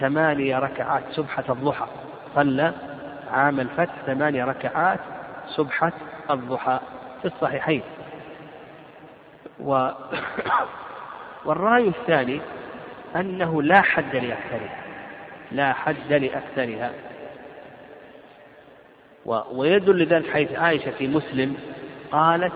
[0.00, 1.86] ثمانية ركعات سبحة الضحى
[2.34, 2.72] صلى
[3.30, 5.00] عام الفتح ثماني ركعات
[5.56, 5.92] سبحة
[6.30, 6.78] الضحى
[7.22, 7.82] في الصحيحين
[9.60, 9.88] و
[11.44, 12.40] والرأي الثاني
[13.16, 14.76] أنه لا حد لأكثرها
[15.52, 16.90] لا حد لأكثرها
[19.26, 19.38] و...
[19.52, 21.56] ويدل لذلك حيث عائشة في مسلم
[22.12, 22.52] قالت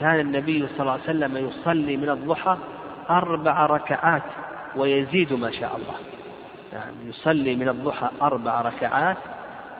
[0.00, 2.58] كان النبي صلى الله عليه وسلم يصلي من الضحى
[3.10, 4.22] أربع ركعات
[4.76, 5.94] ويزيد ما شاء الله
[6.72, 9.16] يعني يصلي من الضحى أربع ركعات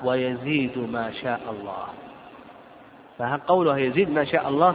[0.05, 1.87] ويزيد ما شاء الله
[3.19, 4.75] فقوله يزيد ما شاء الله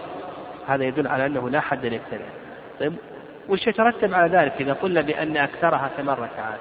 [0.68, 2.26] هذا يدل على أنه لا حد يقتنع
[2.80, 2.96] طيب
[3.50, 6.60] وش يترتب على ذلك إذا قلنا بأن أكثرها ثمان ركعات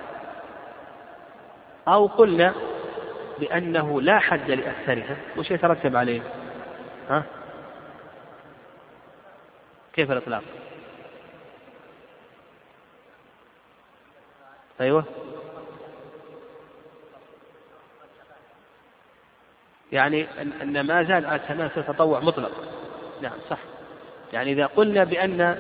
[1.88, 2.54] أو قلنا
[3.40, 6.22] بأنه لا حد لأكثرها وش يترتب عليه
[7.10, 7.22] ها؟
[9.92, 10.42] كيف الإطلاق
[14.80, 15.04] أيوه
[19.92, 20.26] يعني
[20.62, 22.50] أن ما زال على تماثل تطوع مطلق
[23.22, 23.59] نعم صح
[24.33, 25.59] يعني إذا قلنا بأن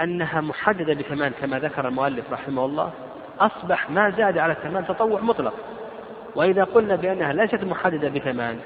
[0.00, 2.92] أنها محددة بثمان كما ذكر المؤلف رحمه الله
[3.40, 5.54] أصبح ما زاد على الثمان تطوع مطلق
[6.36, 8.60] وإذا قلنا بأنها ليست محددة بثمان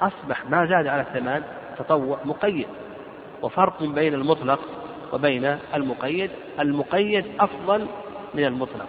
[0.00, 1.42] أصبح ما زاد على الثمان
[1.78, 2.66] تطوع مقيد
[3.42, 4.60] وفرق بين المطلق
[5.12, 7.86] وبين المقيد المقيد أفضل
[8.34, 8.88] من المطلق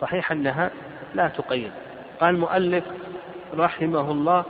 [0.00, 0.70] صحيح أنها
[1.14, 1.72] لا تقيد
[2.20, 2.84] قال المؤلف
[3.60, 4.44] رحمه الله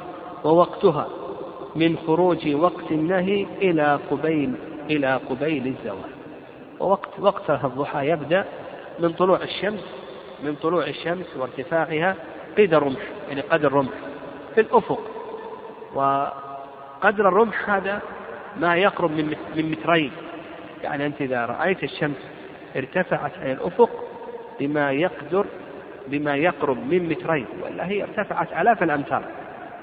[0.44, 1.06] ووقتها
[1.76, 4.54] من خروج وقت النهي إلى قبيل
[4.90, 6.10] إلى قبيل الزوال
[6.80, 8.44] ووقت وقتها الضحى يبدأ
[8.98, 9.84] من طلوع الشمس
[10.44, 12.16] من طلوع الشمس وارتفاعها
[12.58, 13.92] قدر رمح يعني قدر رمح
[14.54, 15.00] في الأفق
[15.94, 18.00] وقدر الرمح هذا
[18.56, 20.12] ما يقرب من من مترين
[20.82, 22.28] يعني أنت إذا رأيت الشمس
[22.76, 23.90] ارتفعت عن الأفق
[24.60, 25.46] بما يقدر
[26.08, 29.22] بما يقرب من مترين ولا هي ارتفعت آلاف الأمتار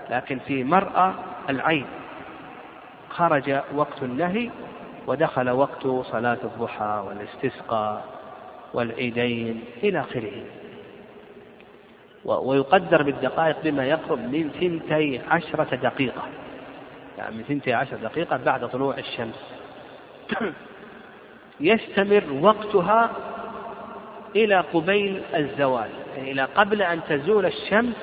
[0.10, 1.14] لكن في مرأى
[1.50, 1.86] العين
[3.10, 4.50] خرج وقت النهي
[5.08, 8.06] ودخل وقت صلاة الضحى والاستسقاء
[8.74, 10.32] والعيدين إلى آخره
[12.26, 16.22] ويقدر بالدقائق بما يقرب من ثنتي عشرة دقيقة
[17.18, 19.54] يعني من ثنتي عشرة دقيقة بعد طلوع الشمس
[21.60, 23.10] يستمر وقتها
[24.36, 27.95] إلى قبيل الزوال إلى قبل أن تزول الشمس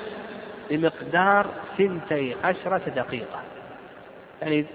[0.69, 1.45] بمقدار
[1.77, 3.41] ثنتي عشرة دقيقة
[4.41, 4.65] يعني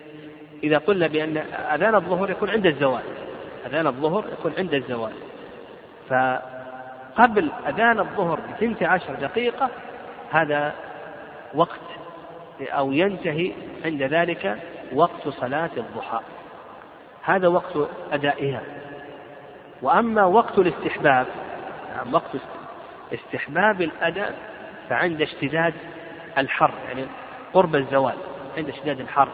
[0.65, 1.37] إذا قلنا بأن
[1.75, 3.03] أذان الظهر يكون عند الزوال
[3.67, 5.13] أذان الظهر يكون عند الزوال
[6.09, 9.71] فقبل أذان الظهر بثنتي عشر دقيقة
[10.31, 10.73] هذا
[11.55, 11.81] وقت
[12.71, 13.53] أو ينتهي
[13.85, 14.57] عند ذلك
[14.93, 16.21] وقت صلاة الضحى
[17.23, 17.77] هذا وقت
[18.13, 18.63] أدائها
[19.83, 21.27] وأما وقت الاستحباب
[21.97, 22.31] نعم، وقت
[23.15, 24.25] استحباب الأذى
[24.89, 25.75] فعند اشتداد
[26.39, 27.05] الحر يعني
[27.53, 28.15] قرب الزوال
[28.57, 29.29] عند اشتداد الحر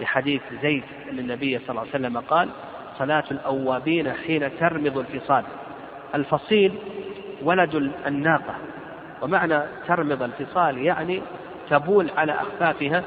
[0.00, 2.48] لحديث زيد أن النبي صلى الله عليه وسلم قال
[2.98, 5.44] صلاة الأوابين حين ترمض الفصال
[6.14, 6.74] الفصيل
[7.42, 7.74] ولد
[8.06, 8.54] الناقة
[9.22, 11.22] ومعنى ترمض الفصال يعني
[11.70, 13.04] تبول على أخفافها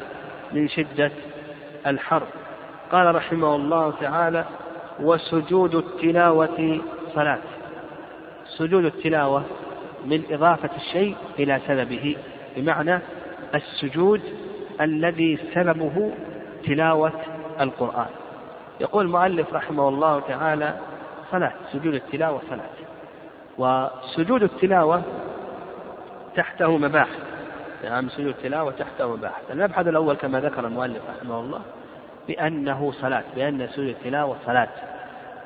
[0.53, 1.11] من شدة
[1.87, 2.23] الحر
[2.91, 4.45] قال رحمه الله تعالى
[4.99, 6.81] وسجود التلاوة
[7.15, 7.39] صلاة
[8.45, 9.43] سجود التلاوة
[10.05, 12.17] من إضافة الشيء إلى سببه
[12.55, 12.99] بمعنى
[13.55, 14.21] السجود
[14.81, 16.11] الذي سببه
[16.67, 17.11] تلاوة
[17.61, 18.05] القرآن
[18.81, 20.73] يقول المؤلف رحمه الله تعالى
[21.31, 22.75] صلاة سجود التلاوة صلاة
[23.97, 25.01] وسجود التلاوة
[26.35, 27.19] تحته مباحث
[27.83, 31.61] نعم سجود التلاوة تحته مباحث المبحث الأول كما ذكر المؤلف رحمه الله
[32.27, 34.67] بأنه صلاة بأن سجود التلاوة صلاة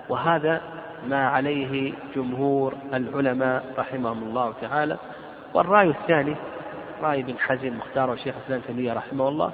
[0.10, 0.62] وهذا
[1.08, 4.98] ما عليه جمهور العلماء رحمهم الله تعالى
[5.54, 6.36] والرأي الثاني
[7.02, 9.52] رأي ابن حزم مختاره الشيخ الإسلام تيمية رحمه الله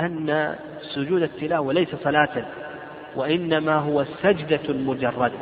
[0.00, 0.56] أن
[0.94, 2.44] سجود التلاوة ليس صلاة
[3.16, 5.32] وإنما هو سجدة مجردة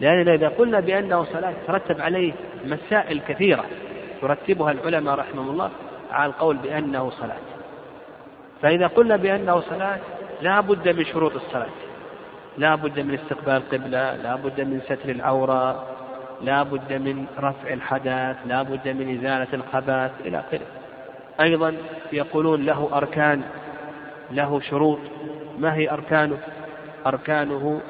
[0.00, 2.32] لأننا إذا قلنا بأنه صلاة ترتب عليه
[2.64, 3.64] مسائل كثيرة
[4.22, 5.70] يرتبها العلماء رحمهم الله
[6.10, 7.38] على القول بأنه صلاة
[8.62, 9.98] فإذا قلنا بأنه صلاة
[10.42, 11.68] لا بد من شروط الصلاة
[12.58, 15.86] لا بد من استقبال قبلة لا بد من ستر العورة
[16.42, 20.66] لا بد من رفع الحدث لا بد من إزالة الخبث إلى آخره
[21.40, 21.76] أيضا
[22.12, 23.42] يقولون له أركان
[24.30, 24.98] له شروط
[25.58, 26.38] ما هي أركانه
[27.06, 27.80] أركانه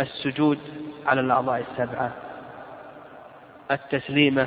[0.00, 0.58] السجود
[1.06, 2.10] على الأعضاء السبعة
[3.70, 4.46] التسليمة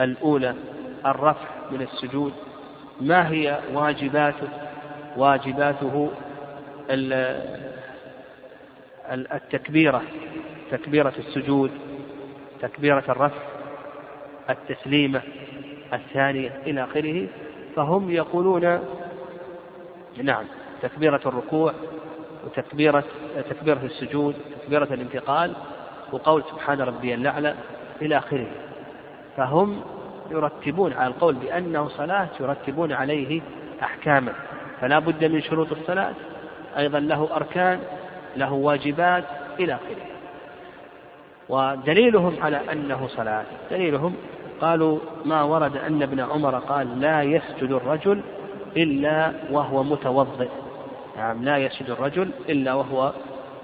[0.00, 0.54] الأولى
[1.06, 2.32] الرفع من السجود
[3.00, 4.48] ما هي واجباته
[5.16, 6.10] واجباته
[9.10, 10.02] التكبيرة
[10.70, 11.70] تكبيرة السجود
[12.62, 13.40] تكبيرة الرفع
[14.50, 15.22] التسليمة
[15.92, 17.26] الثانية إلى آخره
[17.76, 18.80] فهم يقولون
[20.22, 20.44] نعم
[20.82, 21.74] تكبيرة الركوع
[22.46, 23.04] وتكبيرة
[23.50, 25.52] تكبيرة السجود تكبيرة الانتقال
[26.12, 27.54] وقول سبحان ربي الأعلى
[28.02, 28.46] إلى آخره
[29.36, 29.80] فهم
[30.30, 33.40] يرتبون على القول بأنه صلاة يرتبون عليه
[33.82, 34.32] أحكاما
[34.80, 36.14] فلا بد من شروط الصلاة
[36.76, 37.80] أيضا له أركان
[38.36, 39.24] له واجبات
[39.60, 40.06] إلى آخره
[41.48, 44.14] ودليلهم على أنه صلاة دليلهم
[44.60, 48.20] قالوا ما ورد أن ابن عمر قال لا يسجد الرجل
[48.76, 50.48] إلا وهو متوضئ
[51.16, 53.12] نعم لا يسجد الرجل إلا وهو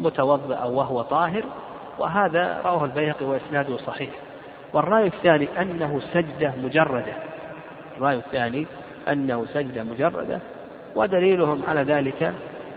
[0.00, 1.42] متوضئ أو وهو طاهر
[1.98, 4.11] وهذا رواه البيهقي وإسناده صحيح
[4.72, 7.12] والرأي الثاني أنه سجدة مجردة
[7.96, 8.66] الرأي الثاني
[9.09, 10.40] أنه سجدة مجردة
[10.96, 12.33] ودليلهم على ذلك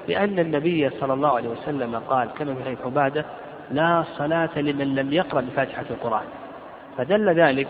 [0.10, 3.26] لأن النبي صلى الله عليه وسلم قال كما في حديث عبادة
[3.72, 6.26] لا صلاة لمن لم يقرأ بفاتحة القرآن
[6.98, 7.68] فدل ذلك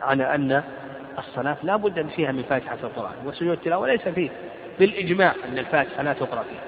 [0.00, 0.62] على أن
[1.18, 4.30] الصلاة لا بد أن فيها من فاتحة القرآن وسجود التلاوة ليس فيه
[4.78, 6.62] بالإجماع أن الفاتحة لا تقرأ فيها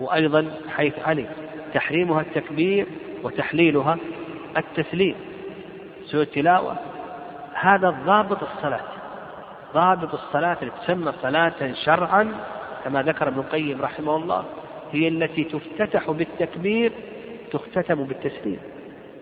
[0.00, 1.26] وأيضا حيث علي
[1.74, 2.86] تحريمها التكبير
[3.22, 3.96] وتحليلها
[4.56, 5.14] التسليم
[6.06, 6.76] سجود التلاوة
[7.52, 8.80] هذا ضابط الصلاة
[9.74, 12.32] ضابط الصلاة اللي تسمى صلاة شرعا
[12.86, 14.44] كما ذكر ابن القيم رحمه الله
[14.92, 16.92] هي التي تفتتح بالتكبير
[17.52, 18.58] تختتم بالتسليم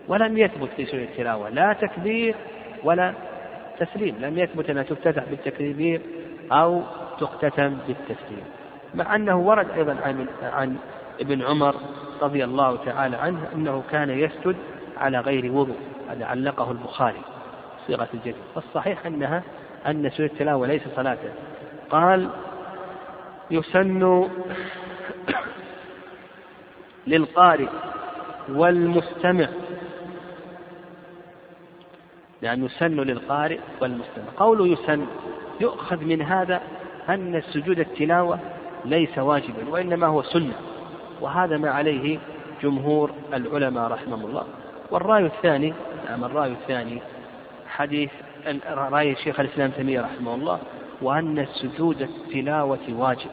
[0.08, 2.34] ولم يثبت في سنة التلاوة لا تكبير
[2.82, 3.14] ولا
[3.78, 6.00] تسليم لم يثبت أنها تفتتح بالتكبير
[6.52, 6.82] أو
[7.20, 8.44] تختتم بالتسليم
[8.94, 10.76] مع أنه ورد أيضا عن, عن
[11.20, 11.74] ابن عمر
[12.22, 14.56] رضي الله تعالى عنه أنه كان يسجد
[14.96, 15.76] على غير وضوء
[16.10, 17.22] هذا علقه البخاري
[17.86, 19.42] صيغة الجد والصحيح أنها
[19.86, 21.18] أن سورة التلاوة ليس صلاة
[21.90, 22.28] قال
[23.50, 24.20] يسن
[27.06, 27.68] للقارئ
[28.48, 29.46] والمستمع
[32.42, 35.06] لأن نعم، يسن للقارئ والمستمع قوله يسن
[35.60, 36.60] يؤخذ من هذا
[37.08, 38.38] أن السجود التلاوة
[38.84, 40.54] ليس واجبا وإنما هو سنة
[41.20, 42.18] وهذا ما عليه
[42.62, 44.44] جمهور العلماء رحمهم الله
[44.90, 45.74] والرأي الثاني
[46.08, 47.02] نعم الرأي الثاني
[47.68, 48.10] حديث
[48.70, 50.58] رأي شيخ الإسلام تيمية رحمه الله
[51.02, 53.30] وأن سجود التلاوة واجب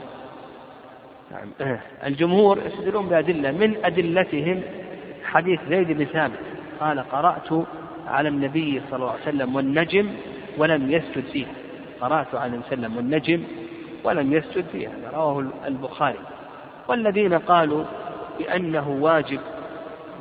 [1.32, 1.49] نعم.
[1.62, 1.80] آه.
[2.07, 4.62] الجمهور يستدلون بأدلة من أدلتهم
[5.24, 6.39] حديث زيد بن ثابت
[6.80, 7.49] قال قرأت
[8.07, 10.07] على النبي صلى الله عليه وسلم والنجم
[10.57, 11.51] ولم يسجد فيها
[12.01, 13.43] قرأت على النبي صلى الله عليه وسلم والنجم
[14.03, 16.20] ولم يسجد فيها رواه البخاري
[16.88, 17.84] والذين قالوا
[18.39, 19.39] بأنه واجب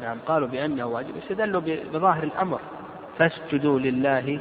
[0.03, 1.61] نعم قالوا بأنه واجب استدلوا
[1.93, 2.61] بظاهر الأمر
[3.19, 4.39] فاسجدوا لله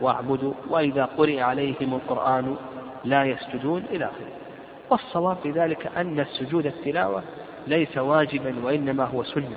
[0.00, 2.56] واعبدوا وإذا قرئ عليهم القرآن
[3.04, 4.32] لا يسجدون إلى آخره
[4.90, 7.22] والصواب في ذلك أن السجود التلاوة
[7.66, 9.56] ليس واجبا وإنما هو سنة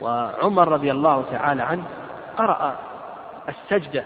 [0.00, 1.84] وعمر رضي الله تعالى عنه
[2.36, 2.78] قرأ
[3.48, 4.04] السجدة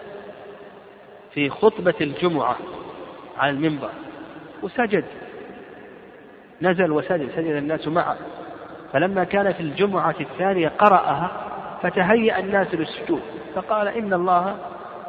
[1.30, 2.56] في خطبة الجمعة
[3.38, 3.90] على المنبر
[4.62, 5.04] وسجد
[6.62, 8.16] نزل وسجد سجد الناس معه
[8.92, 11.30] فلما كانت الجمعة الثانية قرأها
[11.82, 13.20] فتهيأ الناس للسجود
[13.54, 14.56] فقال إن الله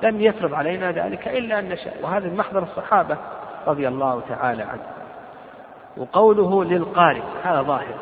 [0.04, 3.18] لم يفرض علينا ذلك إلا أن نشاء وهذا من محضر الصحابة
[3.68, 4.82] رضي الله تعالى عنه
[5.98, 7.96] وقوله للقارئ هذا ظاهر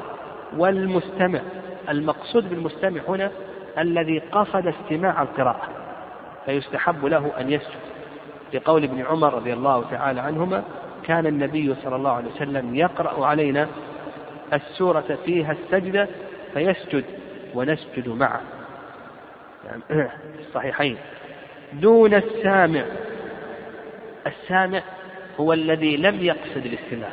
[0.58, 1.40] والمستمع
[1.90, 3.32] المقصود بالمستمع هنا
[3.78, 5.68] الذي قصد استماع القراءة
[6.46, 7.80] فيستحب له أن يسجد
[8.54, 10.64] لقول ابن عمر رضي الله تعالى عنهما
[11.04, 13.68] كان النبي صلى الله عليه وسلم يقرأ علينا
[14.54, 16.08] السورة فيها السجدة
[16.54, 17.04] فيسجد
[17.56, 18.42] ونسجد معه
[19.66, 19.82] يعني
[20.36, 20.98] في الصحيحين
[21.82, 22.84] دون السامع
[24.28, 24.82] السامع
[25.40, 27.12] هو الذي لم يقصد الاستماع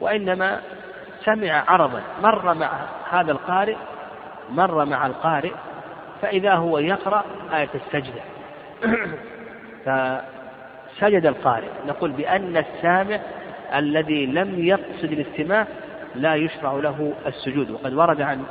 [0.00, 0.60] وإنما
[1.24, 2.70] سمع عرضا مر مع
[3.10, 3.76] هذا القارئ
[4.50, 5.50] مر مع القارئ
[6.22, 8.22] فإذا هو يقرأ آية السجدة
[9.84, 13.18] فسجد القارئ نقول بأن السامع
[13.74, 15.66] الذي لم يقصد الاستماع
[16.14, 18.42] لا يشرع له السجود وقد ورد عن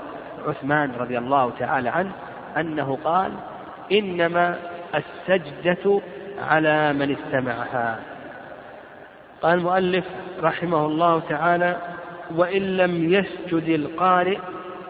[0.47, 2.11] عثمان رضي الله تعالى عنه
[2.57, 3.31] أنه قال
[3.91, 4.57] إنما
[4.95, 6.01] السجدة
[6.39, 7.99] على من استمعها
[9.41, 10.05] قال المؤلف
[10.43, 11.77] رحمه الله تعالى
[12.35, 14.37] وإن لم يسجد القارئ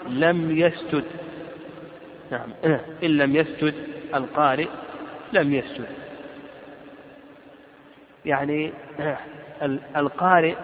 [0.07, 1.03] لم يسجد
[2.31, 2.49] نعم
[3.03, 3.73] إن لم يسجد
[4.15, 4.67] القارئ
[5.33, 5.85] لم يسجد
[8.25, 8.71] يعني
[10.01, 10.55] القارئ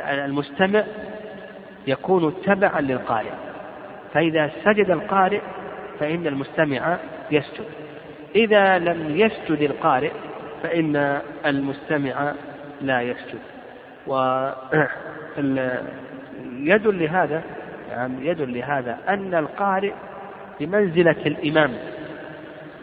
[0.00, 0.84] المستمع
[1.86, 3.32] يكون تبعا للقارئ
[4.12, 5.40] فإذا سجد القارئ
[6.00, 6.98] فإن المستمع
[7.30, 7.64] يسجد
[8.36, 10.10] إذا لم يسجد القارئ
[10.62, 12.32] فإن المستمع
[12.80, 13.38] لا يسجد
[14.06, 14.48] و
[16.66, 17.42] يدل لهذا
[17.90, 19.92] يعني يدل لهذا أن القارئ
[20.60, 21.72] بمنزلة الإمام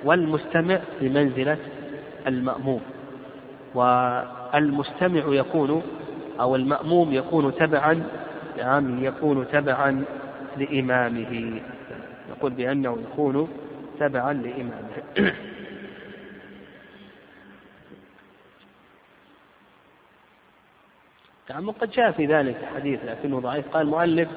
[0.04, 1.58] والمستمع بمنزلة
[2.28, 2.82] المأموم
[3.76, 5.82] والمستمع يكون
[6.39, 8.04] أو المأموم يكون تبعا نعم
[8.58, 10.04] يعني يكون تبعا
[10.58, 11.58] لإمامه
[12.30, 13.48] يقول بأنه يكون
[14.00, 15.04] تبعا لإمامه
[21.50, 24.30] نعم وقد جاء في ذلك حديث لكنه ضعيف قال المؤلف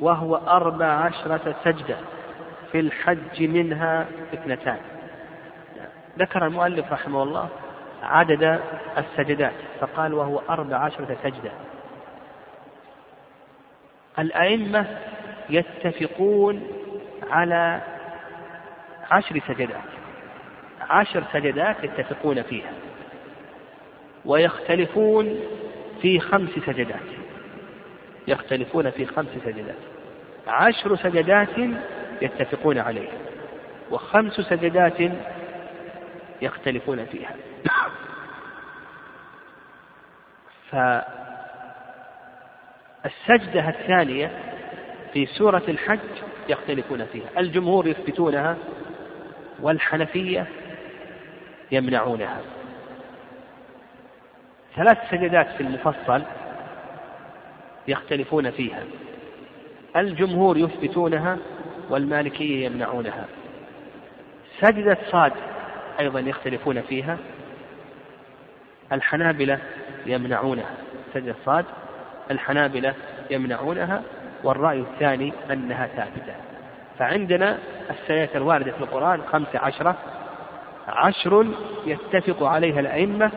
[0.00, 1.96] وهو أربع عشرة سجدة
[2.72, 4.78] في الحج منها اثنتان
[6.18, 7.48] ذكر المؤلف رحمه الله
[8.02, 8.60] عدد
[8.98, 11.50] السجدات فقال وهو أربع عشرة سجدة
[14.18, 14.98] الأئمة
[15.50, 16.62] يتفقون
[17.30, 17.82] على
[19.10, 19.82] عشر سجدات
[20.90, 22.72] عشر سجدات يتفقون فيها
[24.24, 25.40] ويختلفون
[26.02, 27.02] في خمس سجدات
[28.28, 29.74] يختلفون في خمس سجدات
[30.46, 31.78] عشر سجدات
[32.22, 33.12] يتفقون عليها
[33.90, 35.12] وخمس سجدات
[36.42, 37.34] يختلفون فيها
[43.02, 44.30] فالسجدة الثانية
[45.12, 45.98] في سورة الحج
[46.48, 48.56] يختلفون فيها الجمهور يثبتونها
[49.62, 50.46] والحنفية
[51.72, 52.40] يمنعونها
[54.76, 56.22] ثلاث سجدات في المفصل
[57.88, 58.82] يختلفون فيها
[59.96, 61.36] الجمهور يثبتونها
[61.90, 63.24] والمالكية يمنعونها
[64.60, 65.32] سجدة صاد
[66.00, 67.18] أيضا يختلفون فيها
[68.92, 69.58] الحنابلة
[70.06, 70.70] يمنعونها
[71.14, 71.64] سجدة صاد
[72.30, 72.94] الحنابلة
[73.30, 74.02] يمنعونها
[74.44, 76.34] والرأي الثاني أنها ثابتة
[76.98, 77.58] فعندنا
[77.90, 79.94] السنة الواردة في القرآن خمسة عشرة
[80.88, 81.46] عشر
[81.86, 83.30] يتفق عليها الأئمة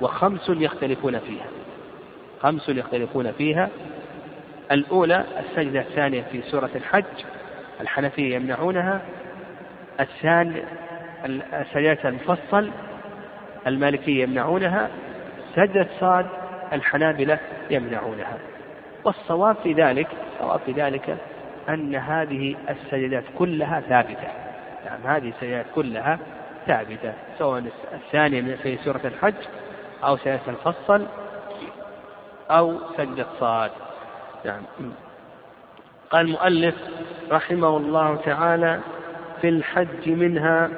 [0.00, 1.44] وخمس يختلفون فيها
[2.42, 3.68] خمس يختلفون فيها
[4.70, 7.04] الأولى السجدة الثانية في سورة الحج
[7.80, 9.00] الحنفية يمنعونها
[10.00, 10.62] الثاني
[11.52, 12.70] السجدة المفصل
[13.66, 14.88] المالكية يمنعونها
[15.54, 16.26] سجدة صاد
[16.72, 17.38] الحنابلة
[17.70, 18.38] يمنعونها
[19.04, 20.08] والصواب في ذلك
[20.40, 21.16] الصواب في ذلك
[21.68, 24.28] أن هذه السجدات كلها ثابتة
[24.86, 26.18] نعم هذه السجدات كلها
[26.66, 27.64] ثابتة سواء
[27.94, 29.34] الثانية في سورة الحج
[30.04, 31.06] أو سجدة الفصل
[32.50, 33.70] أو سجدة صاد
[34.44, 34.62] نعم
[36.10, 36.74] قال المؤلف
[37.30, 38.80] رحمه الله تعالى
[39.40, 40.70] في الحج منها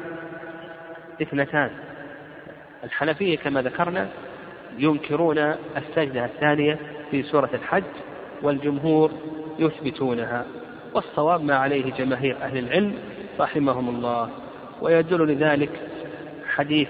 [1.22, 1.70] اثنتان
[2.84, 4.08] الحنفية كما ذكرنا
[4.78, 5.38] ينكرون
[5.76, 6.78] السجدة الثانية
[7.10, 7.82] في سورة الحج
[8.42, 9.10] والجمهور
[9.58, 10.44] يثبتونها
[10.94, 12.94] والصواب ما عليه جماهير أهل العلم
[13.40, 14.28] رحمهم الله
[14.80, 15.70] ويدل لذلك
[16.54, 16.88] حديث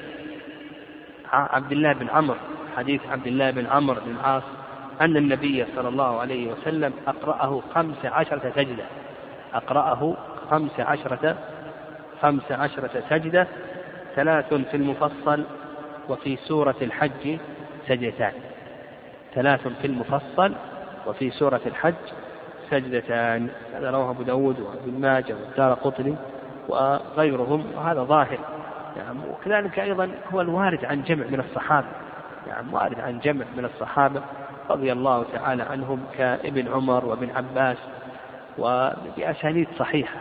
[1.33, 2.37] عبد الله بن عمرو
[2.77, 4.43] حديث عبد الله بن عمرو بن العاص
[5.01, 8.85] أن النبي صلى الله عليه وسلم أقرأه خمس عشرة سجدة
[9.55, 10.17] أقرأه
[10.51, 11.37] خمس عشرة
[12.23, 13.47] خمس عشرة سجدة
[14.17, 15.45] ثلاث في المفصل
[16.09, 17.39] وفي سورة الحج
[17.89, 18.33] سجدتان
[19.35, 20.55] ثلاث في المفصل
[21.07, 21.95] وفي سورة الحج
[22.71, 26.15] سجدتان هذا رواه أبو داود وابن ماجه والدار قطني
[26.69, 28.39] وغيرهم وهذا ظاهر
[28.97, 31.87] نعم وكذلك أيضا هو الوارد عن جمع من الصحابة
[32.49, 34.23] نعم وارد عن جمع من الصحابة
[34.71, 37.77] رضي الله تعالى عنهم كابن عمر وابن عباس
[38.59, 40.21] وبأسانيد صحيحة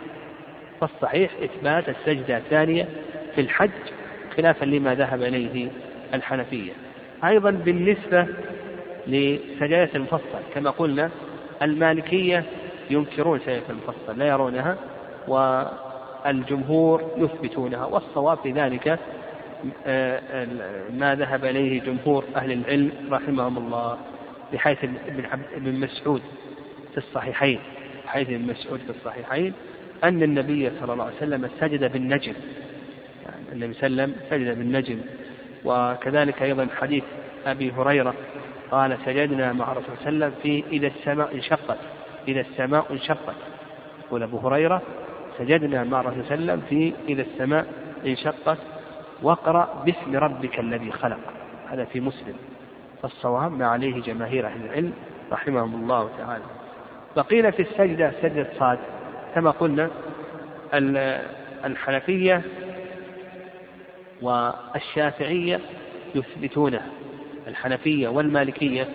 [0.80, 2.88] فالصحيح إثبات السجدة الثانية
[3.34, 3.70] في الحج
[4.36, 5.68] خلافا لما ذهب إليه
[6.14, 6.72] الحنفية
[7.24, 8.26] أيضا بالنسبة
[9.06, 11.10] لسجاية المفصل كما قلنا
[11.62, 12.44] المالكية
[12.90, 14.76] ينكرون شيء في المفصل لا يرونها
[15.28, 18.88] والجمهور يثبتونها والصواب في ذلك
[19.86, 20.46] آه، آه،
[20.98, 23.98] ما ذهب إليه جمهور أهل العلم رحمهم الله
[24.52, 24.94] بحيث ابن,
[25.56, 26.22] ابن مسعود
[26.92, 27.58] في الصحيحين
[28.06, 29.52] حيث ابن مسعود في الصحيحين
[30.04, 32.32] أن النبي صلى الله عليه وسلم سجد بالنجم
[33.24, 34.98] يعني النبي صلى الله عليه وسلم سجد بالنجم
[35.64, 37.04] وكذلك أيضا حديث
[37.46, 38.14] أبي هريرة
[38.70, 41.78] قال سجدنا مع الرسول صلى الله عليه وسلم في إذا السماء انشقت
[42.28, 43.34] إذا السماء انشقت
[44.06, 44.82] يقول أبو هريرة
[45.38, 47.66] سجدنا مع الرسول صلى الله عليه وسلم في إذا السماء
[48.06, 48.58] انشقت
[49.22, 51.18] واقرأ باسم ربك الذي خلق
[51.68, 52.34] هذا في مسلم
[53.02, 54.92] فالصواب ما عليه جماهير أهل العلم
[55.32, 56.44] رحمهم الله تعالى
[57.16, 58.78] وقيل في السجدة سجدة صاد
[59.34, 59.90] كما قلنا
[61.64, 62.42] الحنفية
[64.22, 65.60] والشافعية
[66.14, 66.86] يثبتونها
[67.50, 68.88] الحنفية والمالكية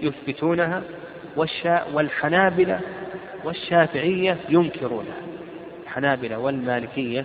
[0.00, 0.82] يثبتونها
[1.36, 2.80] والشاء والحنابلة
[3.44, 5.16] والشافعية ينكرونها
[5.86, 7.24] الحنابلة والمالكية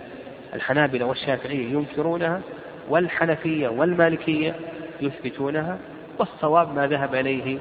[0.54, 2.42] الحنابلة والشافعية ينكرونها
[2.90, 4.56] والحنفية والمالكية
[5.02, 5.78] يثبتونها
[6.20, 7.58] والصواب ما ذهب إليه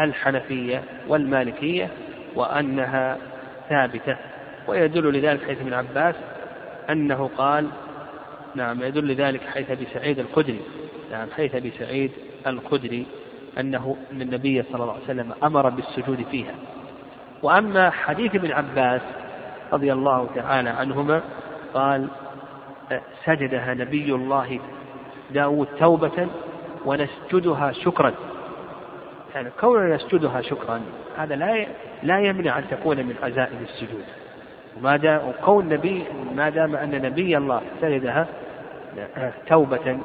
[0.00, 1.88] الحنفية والمالكية
[2.34, 3.16] وأنها
[3.68, 4.16] ثابتة
[4.68, 6.14] ويدل لذلك حيث ابن عباس
[6.90, 7.66] أنه قال
[8.54, 10.60] نعم يدل لذلك حيث أبي سعيد الخدري
[11.12, 12.10] نعم حيث أبي سعيد
[12.46, 13.06] الخدري
[13.60, 16.54] أنه أن النبي صلى الله عليه وسلم أمر بالسجود فيها
[17.42, 19.00] وأما حديث ابن عباس
[19.72, 21.20] رضي الله تعالى عنهما
[21.74, 22.08] قال
[23.24, 24.60] سجدها نبي الله
[25.30, 26.26] داود توبة
[26.84, 28.12] ونسجدها شكرا
[29.34, 30.80] يعني كوننا نسجدها شكرا
[31.16, 31.66] هذا لا
[32.02, 34.04] لا يمنع أن تكون من عزائم السجود
[34.76, 38.26] وما دام وكون نبي ما دام أن نبي الله سجدها
[39.16, 39.98] آه، توبة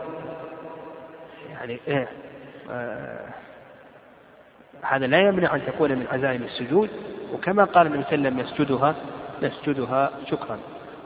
[1.50, 2.08] يعني آه،
[2.72, 3.20] آه،
[4.82, 6.90] هذا لا يمنع أن تكون من عزائم السجود
[7.34, 8.96] وكما قال النبي صلى الله عليه وسلم نسجدها
[9.44, 10.60] نسجدها شكرا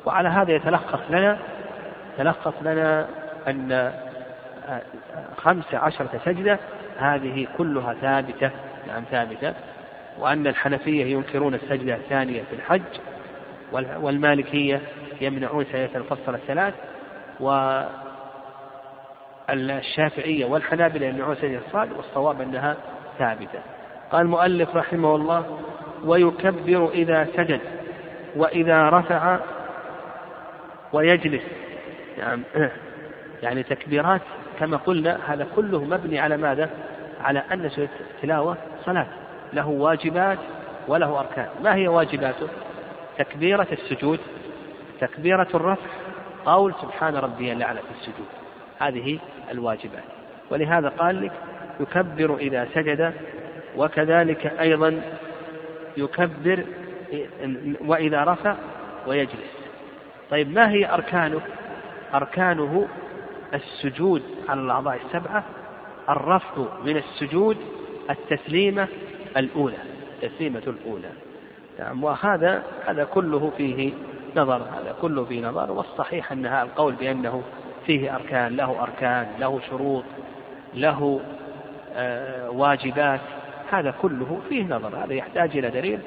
[0.05, 1.38] وعلى هذا يتلخص لنا
[2.18, 3.07] تلخص لنا
[3.47, 4.82] أن آه،
[5.38, 6.59] خمس عشرة سجدة
[6.97, 8.49] هذه كلها ثابتة
[8.88, 9.53] نعم ثابتة
[10.20, 12.82] وأن الحنفية ينكرون السجدة الثانية في الحج
[13.99, 14.82] والمالكية
[15.22, 16.74] يمنعون سجدة الفصل الثلاث
[17.39, 17.49] و
[19.54, 22.78] الشافعية والحنابلة أن سنة الصاد والصواب أنها
[23.20, 23.60] ثابتة
[24.12, 25.60] قال المؤلف رحمه الله
[26.06, 27.62] ويكبر إذا سجد
[28.36, 29.38] وإذا رفع
[30.93, 31.43] ويجلس
[32.20, 32.43] نعم
[33.43, 34.22] يعني, تكبيرات
[34.60, 36.70] كما قلنا هذا كله مبني على ماذا؟
[37.24, 37.72] على أن
[38.18, 39.08] التلاوة صلاة
[39.54, 40.38] له واجبات
[40.88, 42.47] وله أركان ما هي واجباته؟
[43.18, 44.20] تكبيرة السجود
[45.02, 45.88] تكبيرة الرفع
[46.45, 48.28] قول سبحان ربي الأعلى في السجود
[48.82, 49.19] هذه
[49.51, 50.03] الواجبات
[50.49, 51.32] ولهذا قال لك
[51.79, 53.13] يكبر إذا سجد
[53.77, 55.01] وكذلك أيضا
[55.97, 56.63] يكبر
[57.86, 58.55] وإذا رفع
[59.07, 59.53] ويجلس
[60.29, 61.41] طيب ما هي أركانه
[62.13, 62.88] أركانه
[63.53, 65.43] السجود على الأعضاء السبعة
[66.09, 67.57] الرفع من السجود
[68.09, 68.88] التسليمة
[69.38, 69.77] الأولى
[70.23, 71.09] التسليمة الأولى
[71.79, 73.93] نعم وهذا هذا كله فيه
[74.36, 77.43] نظر هذا كله فيه نظر والصحيح أنها القول بأنه
[77.86, 80.03] فيه أركان له أركان له شروط
[80.73, 81.21] له
[81.95, 83.19] آه، واجبات
[83.71, 85.99] هذا كله فيه نظر هذا يحتاج إلى دليل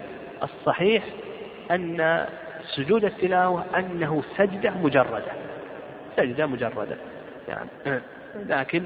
[0.42, 1.04] الصحيح
[1.70, 2.26] أن
[2.74, 5.32] سجود التلاوة أنه سجدة مجردة
[6.16, 6.96] سجدة مجردة
[7.48, 8.00] يعني
[8.48, 8.82] لكن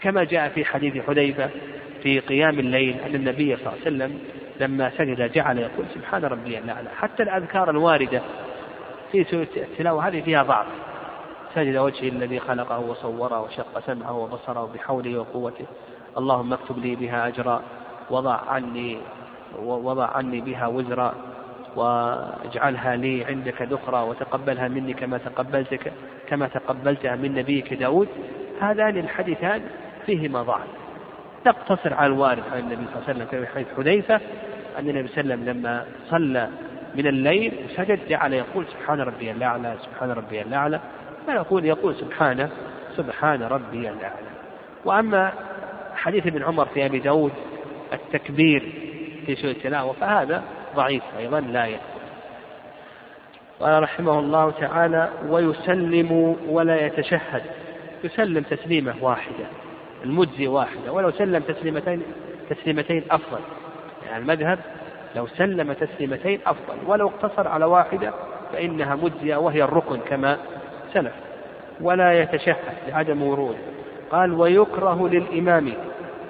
[0.00, 1.50] كما جاء في حديث حذيفة
[2.02, 4.18] في قيام الليل أن النبي صلى الله عليه وسلم
[4.60, 8.22] لما سجد جعل يقول سبحان ربي الأعلى حتى الأذكار الواردة
[9.12, 10.66] في سورة التلاوة هذه فيها ضعف
[11.54, 15.64] سجد وجهي الذي خلقه وصوره وشق سمعه وبصره بحوله وقوته
[16.18, 17.62] اللهم اكتب لي بها أجرا
[18.10, 18.98] وضع عني
[19.62, 21.14] وضع عني بها وزرا
[21.76, 25.92] واجعلها لي عندك ذخرا وتقبلها مني كما تقبلتك
[26.28, 28.08] كما تقبلتها من نبيك داود
[28.60, 29.62] هذان الحديثان
[30.06, 30.66] فيهما ضعف
[31.46, 34.20] نقتصر على الوارد عن النبي صلى الله عليه وسلم في حديث حذيفة
[34.78, 36.48] أن النبي صلى الله عليه وسلم لما صلى
[36.94, 40.80] من الليل سجد جعل يقول سبحان ربي الأعلى سبحان ربي الأعلى
[41.28, 42.48] فنقول يقول سبحانه
[42.96, 44.26] سبحان ربي الأعلى
[44.84, 45.32] وأما
[45.94, 47.32] حديث ابن عمر في أبي داود
[47.92, 48.60] التكبير
[49.26, 50.42] في سوء التلاوة فهذا
[50.76, 51.82] ضعيف أيضا لا يثبت
[53.60, 57.42] قال رحمه الله تعالى ويسلم ولا يتشهد
[58.04, 59.44] يسلم تسليمة واحدة
[60.04, 62.02] المجزي واحدة ولو سلم تسليمتين
[62.50, 63.40] تسليمتين أفضل
[64.06, 64.58] يعني المذهب
[65.16, 68.12] لو سلم تسليمتين أفضل ولو اقتصر على واحدة
[68.52, 70.38] فإنها مجزية وهي الركن كما
[70.92, 71.12] سلف
[71.80, 72.56] ولا يتشهد
[72.88, 73.58] لعدم وروده
[74.10, 75.72] قال ويكره للإمام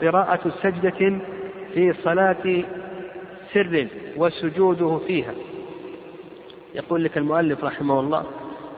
[0.03, 1.19] قراءة سجدة
[1.75, 2.63] في صلاة
[3.53, 3.87] سر
[4.17, 5.35] وسجوده فيها
[6.75, 8.25] يقول لك المؤلف رحمه الله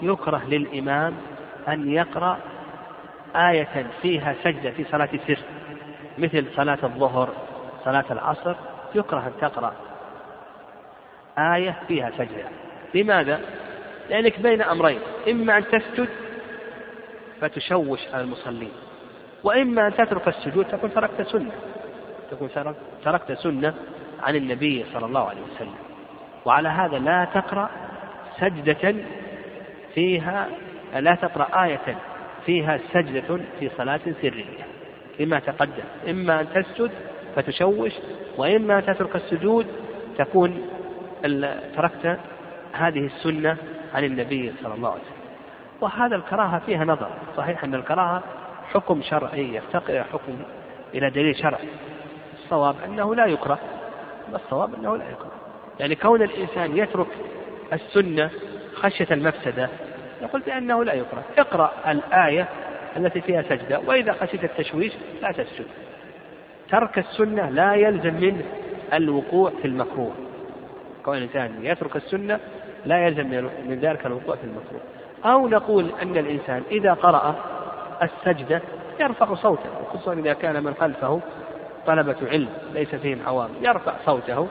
[0.03, 1.15] يكره للإمام
[1.69, 2.39] أن يقرأ
[3.37, 5.39] آية فيها سجدة في صلاة سر
[6.19, 7.29] مثل صلاة الظهر
[7.85, 8.55] صلاة العصر
[8.95, 9.73] يكره أن تقرأ
[11.39, 12.49] آية فيها سجدة
[12.95, 13.41] لماذا؟
[14.11, 16.09] لأنك بين أمرين إما أن تسجد
[17.41, 18.73] فتشوش على المصلين
[19.45, 21.53] وإما أن تترك السجود تكون تركت سنة
[22.31, 22.49] تكون
[23.05, 23.75] تركت سنة
[24.23, 25.75] عن النبي صلى الله عليه وسلم
[26.45, 27.71] وعلى هذا لا تقرأ
[28.41, 28.95] سجدة
[29.95, 30.49] فيها
[30.95, 31.97] لا تقرأ آية
[32.47, 34.67] فيها سجدة في صلاة سرية
[35.21, 36.91] لما تقدم إما أن تسجد
[37.37, 37.93] فتشوش
[38.37, 39.67] وإما أن تترك السجود
[40.19, 40.69] تكون
[41.77, 42.17] تركت
[42.73, 43.57] هذه السنة
[43.95, 45.17] عن النبي صلى الله عليه وسلم
[45.81, 48.23] وهذا الكراهة فيها نظر صحيح أن الكراهة
[48.75, 50.37] حكم شرعي يفتقر إلى حكم
[50.95, 51.69] إلى دليل شرعي
[52.35, 53.59] الصواب أنه لا يكره
[54.35, 55.31] الصواب أنه لا يكره
[55.81, 57.07] يعني كون الإنسان يترك
[57.73, 58.31] السنة
[58.75, 59.69] خشية المفسدة
[60.23, 62.49] يقول بأنه لا يكره اقرأ الآية
[62.97, 64.93] التي فيها سجدة وإذا خشيت التشويش
[65.23, 65.67] لا تسجد
[66.71, 68.45] ترك السنة لا يلزم منه
[68.93, 70.13] الوقوع في المكروه
[71.05, 72.41] كون الإنسان يترك السنة
[72.87, 73.27] لا يلزم
[73.69, 74.81] من ذلك الوقوع في المكروه
[75.25, 77.35] أو نقول أن الإنسان إذا قرأ
[78.03, 78.61] السجدة
[79.01, 81.21] يرفع صوته خصوصا إذا كان من خلفه
[81.87, 84.49] طلبة علم ليس فيهم عوام يرفع صوته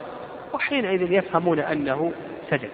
[0.54, 2.12] وحينئذ يفهمون أنه
[2.50, 2.68] سجد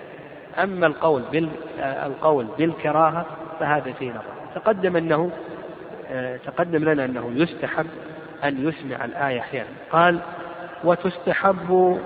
[0.62, 1.48] أما القول بال
[1.80, 3.26] القول بالكراهة
[3.60, 5.30] فهذا فيه نظر تقدم أنه
[6.46, 7.86] تقدم لنا أنه يستحب
[8.44, 10.18] أن يسمع الآية أحيانا قال
[10.84, 11.96] وتستحب و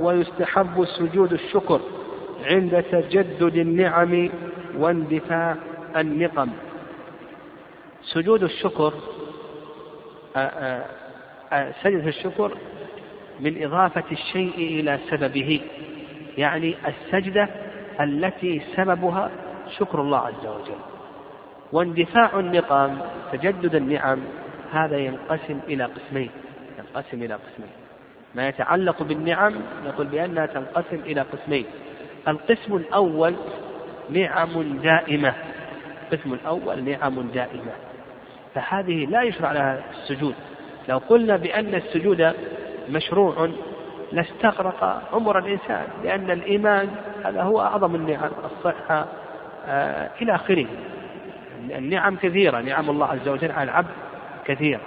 [0.00, 1.80] ويستحب السجود الشكر
[2.44, 4.30] عند تجدد النعم
[4.76, 5.56] واندفاع
[5.96, 6.50] النقم
[8.02, 8.92] سجود الشكر
[10.36, 10.84] آه، آه،
[11.52, 12.52] آه، سجدة الشكر
[13.40, 15.60] من إضافة الشيء إلى سببه
[16.38, 17.48] يعني السجدة
[18.00, 19.30] التي سببها
[19.78, 20.74] شكر الله عز وجل
[21.72, 22.98] واندفاع النقم
[23.32, 24.18] تجدد النعم
[24.72, 26.30] هذا ينقسم إلى قسمين
[26.78, 27.70] ينقسم إلى قسمين
[28.34, 29.54] ما يتعلق بالنعم
[29.86, 31.64] نقول بأنها تنقسم إلى قسمين
[32.28, 33.34] القسم الأول
[34.10, 35.32] نعم دائمة
[36.04, 37.72] القسم الأول نعم دائمة
[38.54, 40.34] فهذه لا يشرع لها السجود
[40.88, 42.32] لو قلنا بأن السجود
[42.88, 43.48] مشروع
[44.12, 46.88] لاستغرق عمر الإنسان لأن الإيمان
[47.24, 49.06] هذا هو أعظم النعم الصحة
[49.66, 50.66] آه إلى آخره
[51.70, 53.90] النعم كثيرة نعم الله عز وجل على العبد
[54.44, 54.80] كثيرة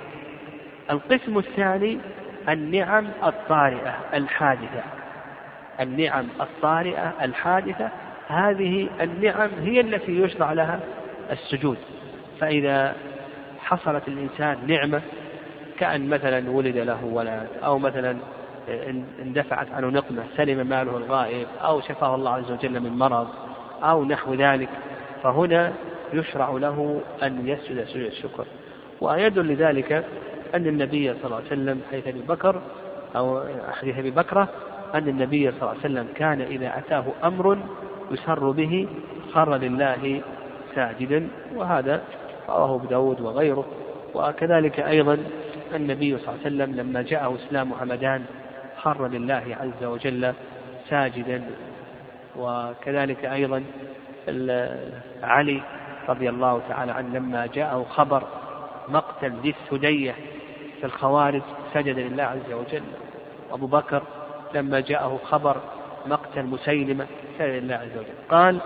[0.89, 1.99] القسم الثاني
[2.49, 4.81] النعم الطارئة الحادثة
[5.79, 7.89] النعم الطارئة الحادثة
[8.27, 10.79] هذه النعم هي التي يشرع لها
[11.31, 11.77] السجود
[12.39, 12.95] فإذا
[13.59, 15.01] حصلت الإنسان نعمة
[15.79, 18.17] كأن مثلا ولد له ولد أو مثلا
[19.21, 23.27] اندفعت عنه نقمة سلم ماله الغائب أو شفاه الله عز وجل من مرض
[23.83, 24.69] أو نحو ذلك
[25.23, 25.73] فهنا
[26.13, 28.45] يشرع له أن يسجد سجود الشكر
[29.01, 29.91] وايد لذلك
[30.55, 32.61] أن النبي صلى الله عليه وسلم حيث أبي بكر
[33.15, 33.41] أو
[33.81, 34.49] حديث أبي بكرة
[34.95, 37.57] أن النبي صلى الله عليه وسلم كان إذا أتاه أمر
[38.11, 38.87] يسر به
[39.33, 40.21] خر لله
[40.75, 42.01] ساجدا وهذا
[42.49, 43.65] رواه أبو داود وغيره
[44.13, 45.17] وكذلك أيضا
[45.75, 48.25] النبي صلى الله عليه وسلم لما جاءه إسلام حمدان
[48.77, 50.33] خر لله عز وجل
[50.89, 51.43] ساجدا
[52.39, 53.63] وكذلك أيضا
[55.23, 55.61] علي
[56.09, 58.23] رضي الله تعالى عنه لما جاءه خبر
[58.89, 60.15] مقتل ذي السدية
[60.79, 61.41] في الخوارج
[61.73, 62.83] سجد لله عز وجل
[63.53, 64.03] أبو بكر
[64.55, 65.57] لما جاءه خبر
[66.05, 67.05] مقتل مسيلمة
[67.37, 68.57] سأل الله عز وجل قال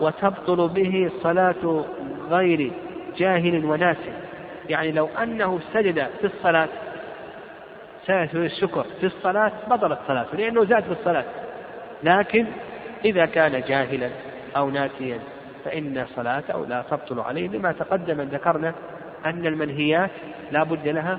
[0.00, 1.84] وتبطل به صلاة
[2.30, 2.72] غير
[3.16, 3.96] جاهل وناس
[4.68, 6.68] يعني لو أنه سجد في الصلاة
[8.06, 11.24] سجد الشكر في الصلاة بطلت صلاته لأنه زاد في الصلاة
[12.04, 12.46] لكن
[13.04, 14.10] إذا كان جاهلا
[14.56, 15.18] أو ناسيا
[15.64, 18.74] فإن صلاته لا تبطل عليه لما تقدم أن ذكرنا
[19.26, 20.10] أن المنهيات
[20.52, 21.18] لا بد لها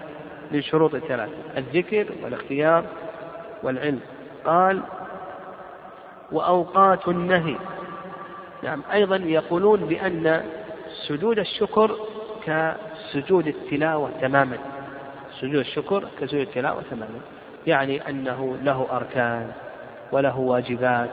[0.52, 2.84] من شروط ثلاثة الذكر والاختيار
[3.64, 4.00] والعلم
[4.46, 4.82] قال
[6.32, 7.56] وأوقات النهي
[8.64, 10.44] نعم أيضا يقولون بأن
[11.08, 11.92] سجود الشكر
[12.46, 14.58] كسجود التلاوة تماما
[15.40, 17.20] سجود الشكر كسجود التلاوة تماما
[17.68, 19.52] يعني أنه له أركان
[20.12, 21.10] وله واجبات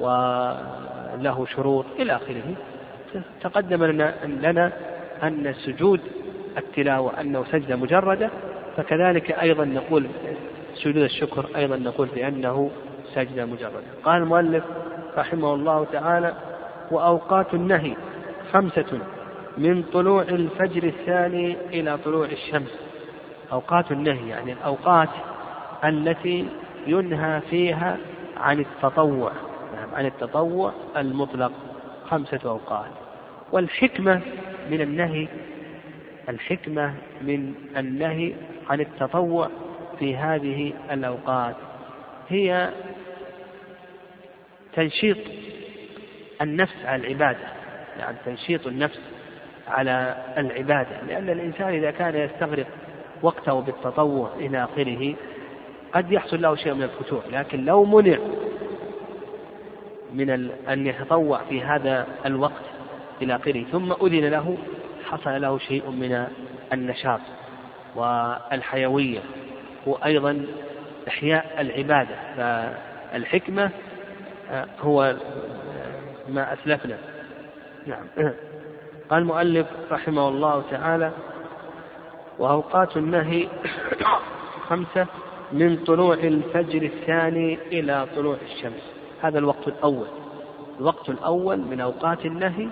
[0.00, 2.54] وله شروط إلى آخره
[3.40, 4.72] تقدم لنا لنا
[5.22, 6.00] أن سجود
[6.58, 8.30] التلاوة أنه سجدة مجردة
[8.76, 10.06] فكذلك أيضا نقول
[10.74, 12.70] سجود الشكر أيضا نقول بأنه
[13.14, 14.64] سجدة مجردة قال المؤلف
[15.16, 16.34] رحمه الله تعالى
[16.90, 17.94] وأوقات النهي
[18.52, 18.98] خمسة
[19.58, 22.78] من طلوع الفجر الثاني إلى طلوع الشمس
[23.52, 25.08] أوقات النهي يعني الأوقات
[25.84, 26.46] التي
[26.86, 27.96] ينهى فيها
[28.36, 29.32] عن التطوع
[29.74, 31.52] نعم عن التطوع المطلق
[32.10, 32.90] خمسة أوقات
[33.52, 34.20] والحكمة
[34.70, 35.28] من النهي
[36.28, 38.34] الحكمة من النهي
[38.70, 39.48] عن التطوع
[40.00, 41.56] في هذه الأوقات
[42.28, 42.70] هي
[44.72, 45.16] تنشيط
[46.42, 47.48] النفس على العبادة
[47.98, 49.00] يعني تنشيط النفس
[49.68, 52.66] على العبادة لأن الإنسان إذا كان يستغرق
[53.22, 55.14] وقته بالتطوع إلى آخره
[55.92, 58.18] قد يحصل له شيء من الفتور لكن لو منع
[60.14, 62.62] من أن يتطوع في هذا الوقت
[63.22, 64.56] إلى آخره ثم أذن له
[65.04, 66.26] حصل له شيء من
[66.72, 67.20] النشاط
[67.94, 69.20] والحيوية
[69.86, 70.46] وأيضا
[71.08, 73.70] إحياء العبادة فالحكمة
[74.50, 75.16] آه، هو آه،
[76.28, 76.98] ما أسلفنا
[77.86, 78.06] نعم
[79.10, 81.10] قال المؤلف رحمه الله تعالى
[82.38, 83.48] وأوقات النهي
[84.68, 85.06] خمسة
[85.52, 90.06] من طلوع الفجر الثاني إلى طلوع الشمس هذا الوقت الأول
[90.80, 92.68] الوقت الأول من أوقات النهي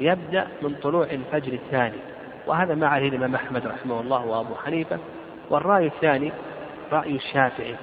[0.00, 1.98] يبدأ من طلوع الفجر الثاني
[2.46, 4.98] وهذا ما عليه الإمام أحمد رحمه الله وأبو حنيفة
[5.50, 6.32] والرأي الثاني
[6.92, 7.76] رأي الشافعي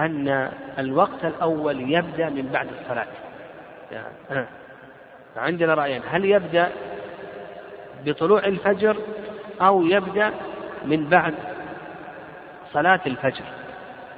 [0.00, 3.06] أن الوقت الأول يبدأ من بعد الصلاة
[3.92, 4.46] يعني
[5.36, 6.72] عندنا رأيان هل يبدأ
[8.04, 8.96] بطلوع الفجر
[9.60, 10.30] أو يبدأ
[10.84, 11.34] من بعد
[12.72, 13.44] صلاة الفجر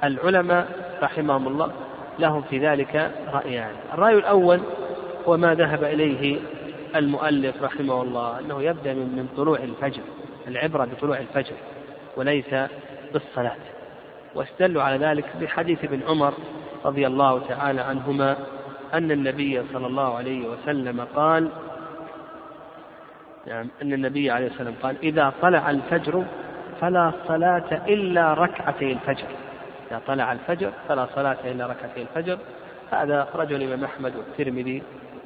[0.03, 0.67] العلماء
[1.03, 1.71] رحمهم الله
[2.19, 4.59] لهم في ذلك رأيان الرأي الأول
[5.27, 6.39] هو ما ذهب إليه
[6.95, 10.01] المؤلف رحمه الله أنه يبدأ من طلوع الفجر
[10.47, 11.55] العبرة بطلوع الفجر
[12.17, 12.49] وليس
[13.13, 13.55] بالصلاة
[14.35, 16.33] واستدلوا على ذلك بحديث ابن عمر
[16.85, 18.37] رضي الله تعالى عنهما
[18.93, 21.49] أن النبي صلى الله عليه وسلم قال
[23.47, 26.23] نعم أن النبي عليه وسلم قال إذا طلع الفجر
[26.81, 29.27] فلا صلاة إلا ركعتي الفجر
[29.91, 32.37] إذا طلع الفجر فلا صلاة إلا ركعتي الفجر
[32.91, 34.83] هذا أخرجه الإمام أحمد والترمذي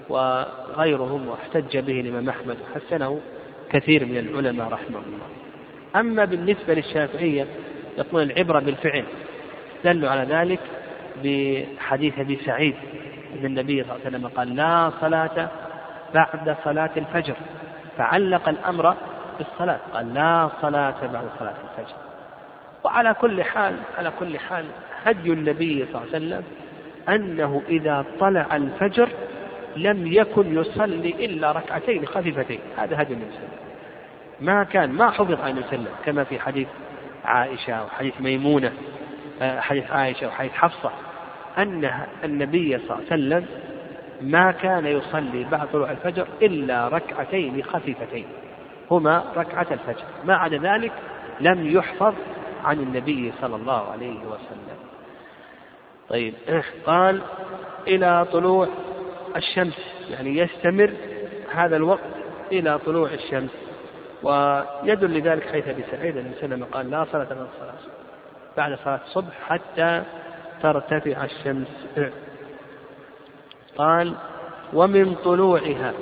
[0.09, 3.21] وغيرهم واحتج به الإمام أحمد وحسنه
[3.69, 5.27] كثير من العلماء رحمه الله
[5.99, 7.45] أما بالنسبة للشافعية
[7.97, 9.03] يقول العبرة بالفعل
[9.85, 10.59] دلوا على ذلك
[11.23, 12.75] بحديث أبي سعيد
[13.39, 15.49] أن النبي صلى الله عليه وسلم قال لا صلاة
[16.13, 17.33] بعد صلاة الفجر
[17.97, 18.95] فعلق الأمر
[19.37, 21.95] بالصلاة قال لا صلاة بعد صلاة الفجر
[22.83, 24.65] وعلى كل حال على كل حال
[25.05, 26.43] هدي النبي صلى الله عليه وسلم
[27.09, 29.09] أنه إذا طلع الفجر
[29.75, 34.89] لم يكن يصلي إلا ركعتين خفيفتين هذا هدي النبي صلى الله عليه وسلم ما كان
[34.89, 36.67] ما حفظ عن النبي صلى الله عليه وسلم كما في حديث
[37.26, 38.74] عائشة وحديث ميمونة
[39.41, 40.91] آه، حديث عائشة وحديث حفصة
[41.57, 41.91] أن
[42.24, 43.45] النبي صلى الله عليه وسلم
[44.21, 48.26] ما كان يصلي بعد طلوع الفجر إلا ركعتين خفيفتين
[48.91, 50.91] هما ركعة الفجر ما عدا ذلك
[51.39, 52.13] لم يحفظ
[52.63, 54.78] عن النبي صلى الله عليه وسلم
[56.09, 56.34] طيب
[56.86, 57.21] قال
[57.88, 58.67] إلى طلوع
[59.36, 60.93] الشمس يعني يستمر
[61.55, 62.01] هذا الوقت
[62.51, 63.62] إلى طلوع الشمس
[64.24, 67.89] ويدل لذلك حيث ابي سعيد ان سلم قال لا صلاه بعد الصلاه
[68.57, 70.03] بعد صلاه الصبح حتى
[70.63, 71.67] ترتفع الشمس
[73.78, 74.13] قال
[74.74, 75.93] ومن طلوعها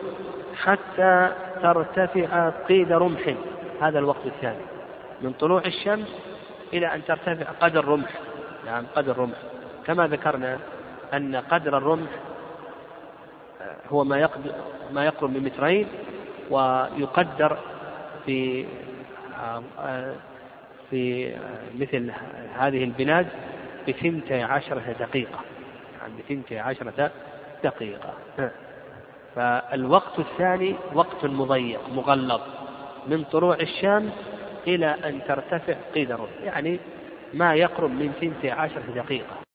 [0.55, 3.33] حتى ترتفع قيد رمح
[3.81, 4.61] هذا الوقت الثاني
[5.21, 6.19] من طلوع الشمس
[6.73, 8.11] إلى أن ترتفع قدر رمح
[8.65, 9.37] نعم قدر رمح
[9.85, 10.59] كما ذكرنا
[11.13, 12.09] أن قدر الرمح
[13.61, 14.29] آه، هو ما
[14.91, 15.87] ما يقرب من مترين
[16.49, 17.57] ويقدر
[18.25, 18.65] في
[19.39, 20.15] آه،
[20.89, 21.31] في
[21.79, 22.11] مثل
[22.59, 23.27] هذه البلاد
[23.87, 25.39] بثنتي عشرة دقيقة
[26.01, 27.11] يعني بثنتي عشرة
[27.63, 28.13] دقيقة
[29.35, 32.41] فالوقت الثاني وقت مضيق مغلظ
[33.07, 34.13] من طلوع الشمس
[34.67, 36.79] إلى أن ترتفع قدر يعني
[37.33, 39.41] ما يقرب من ثنتي عشرة دقيقة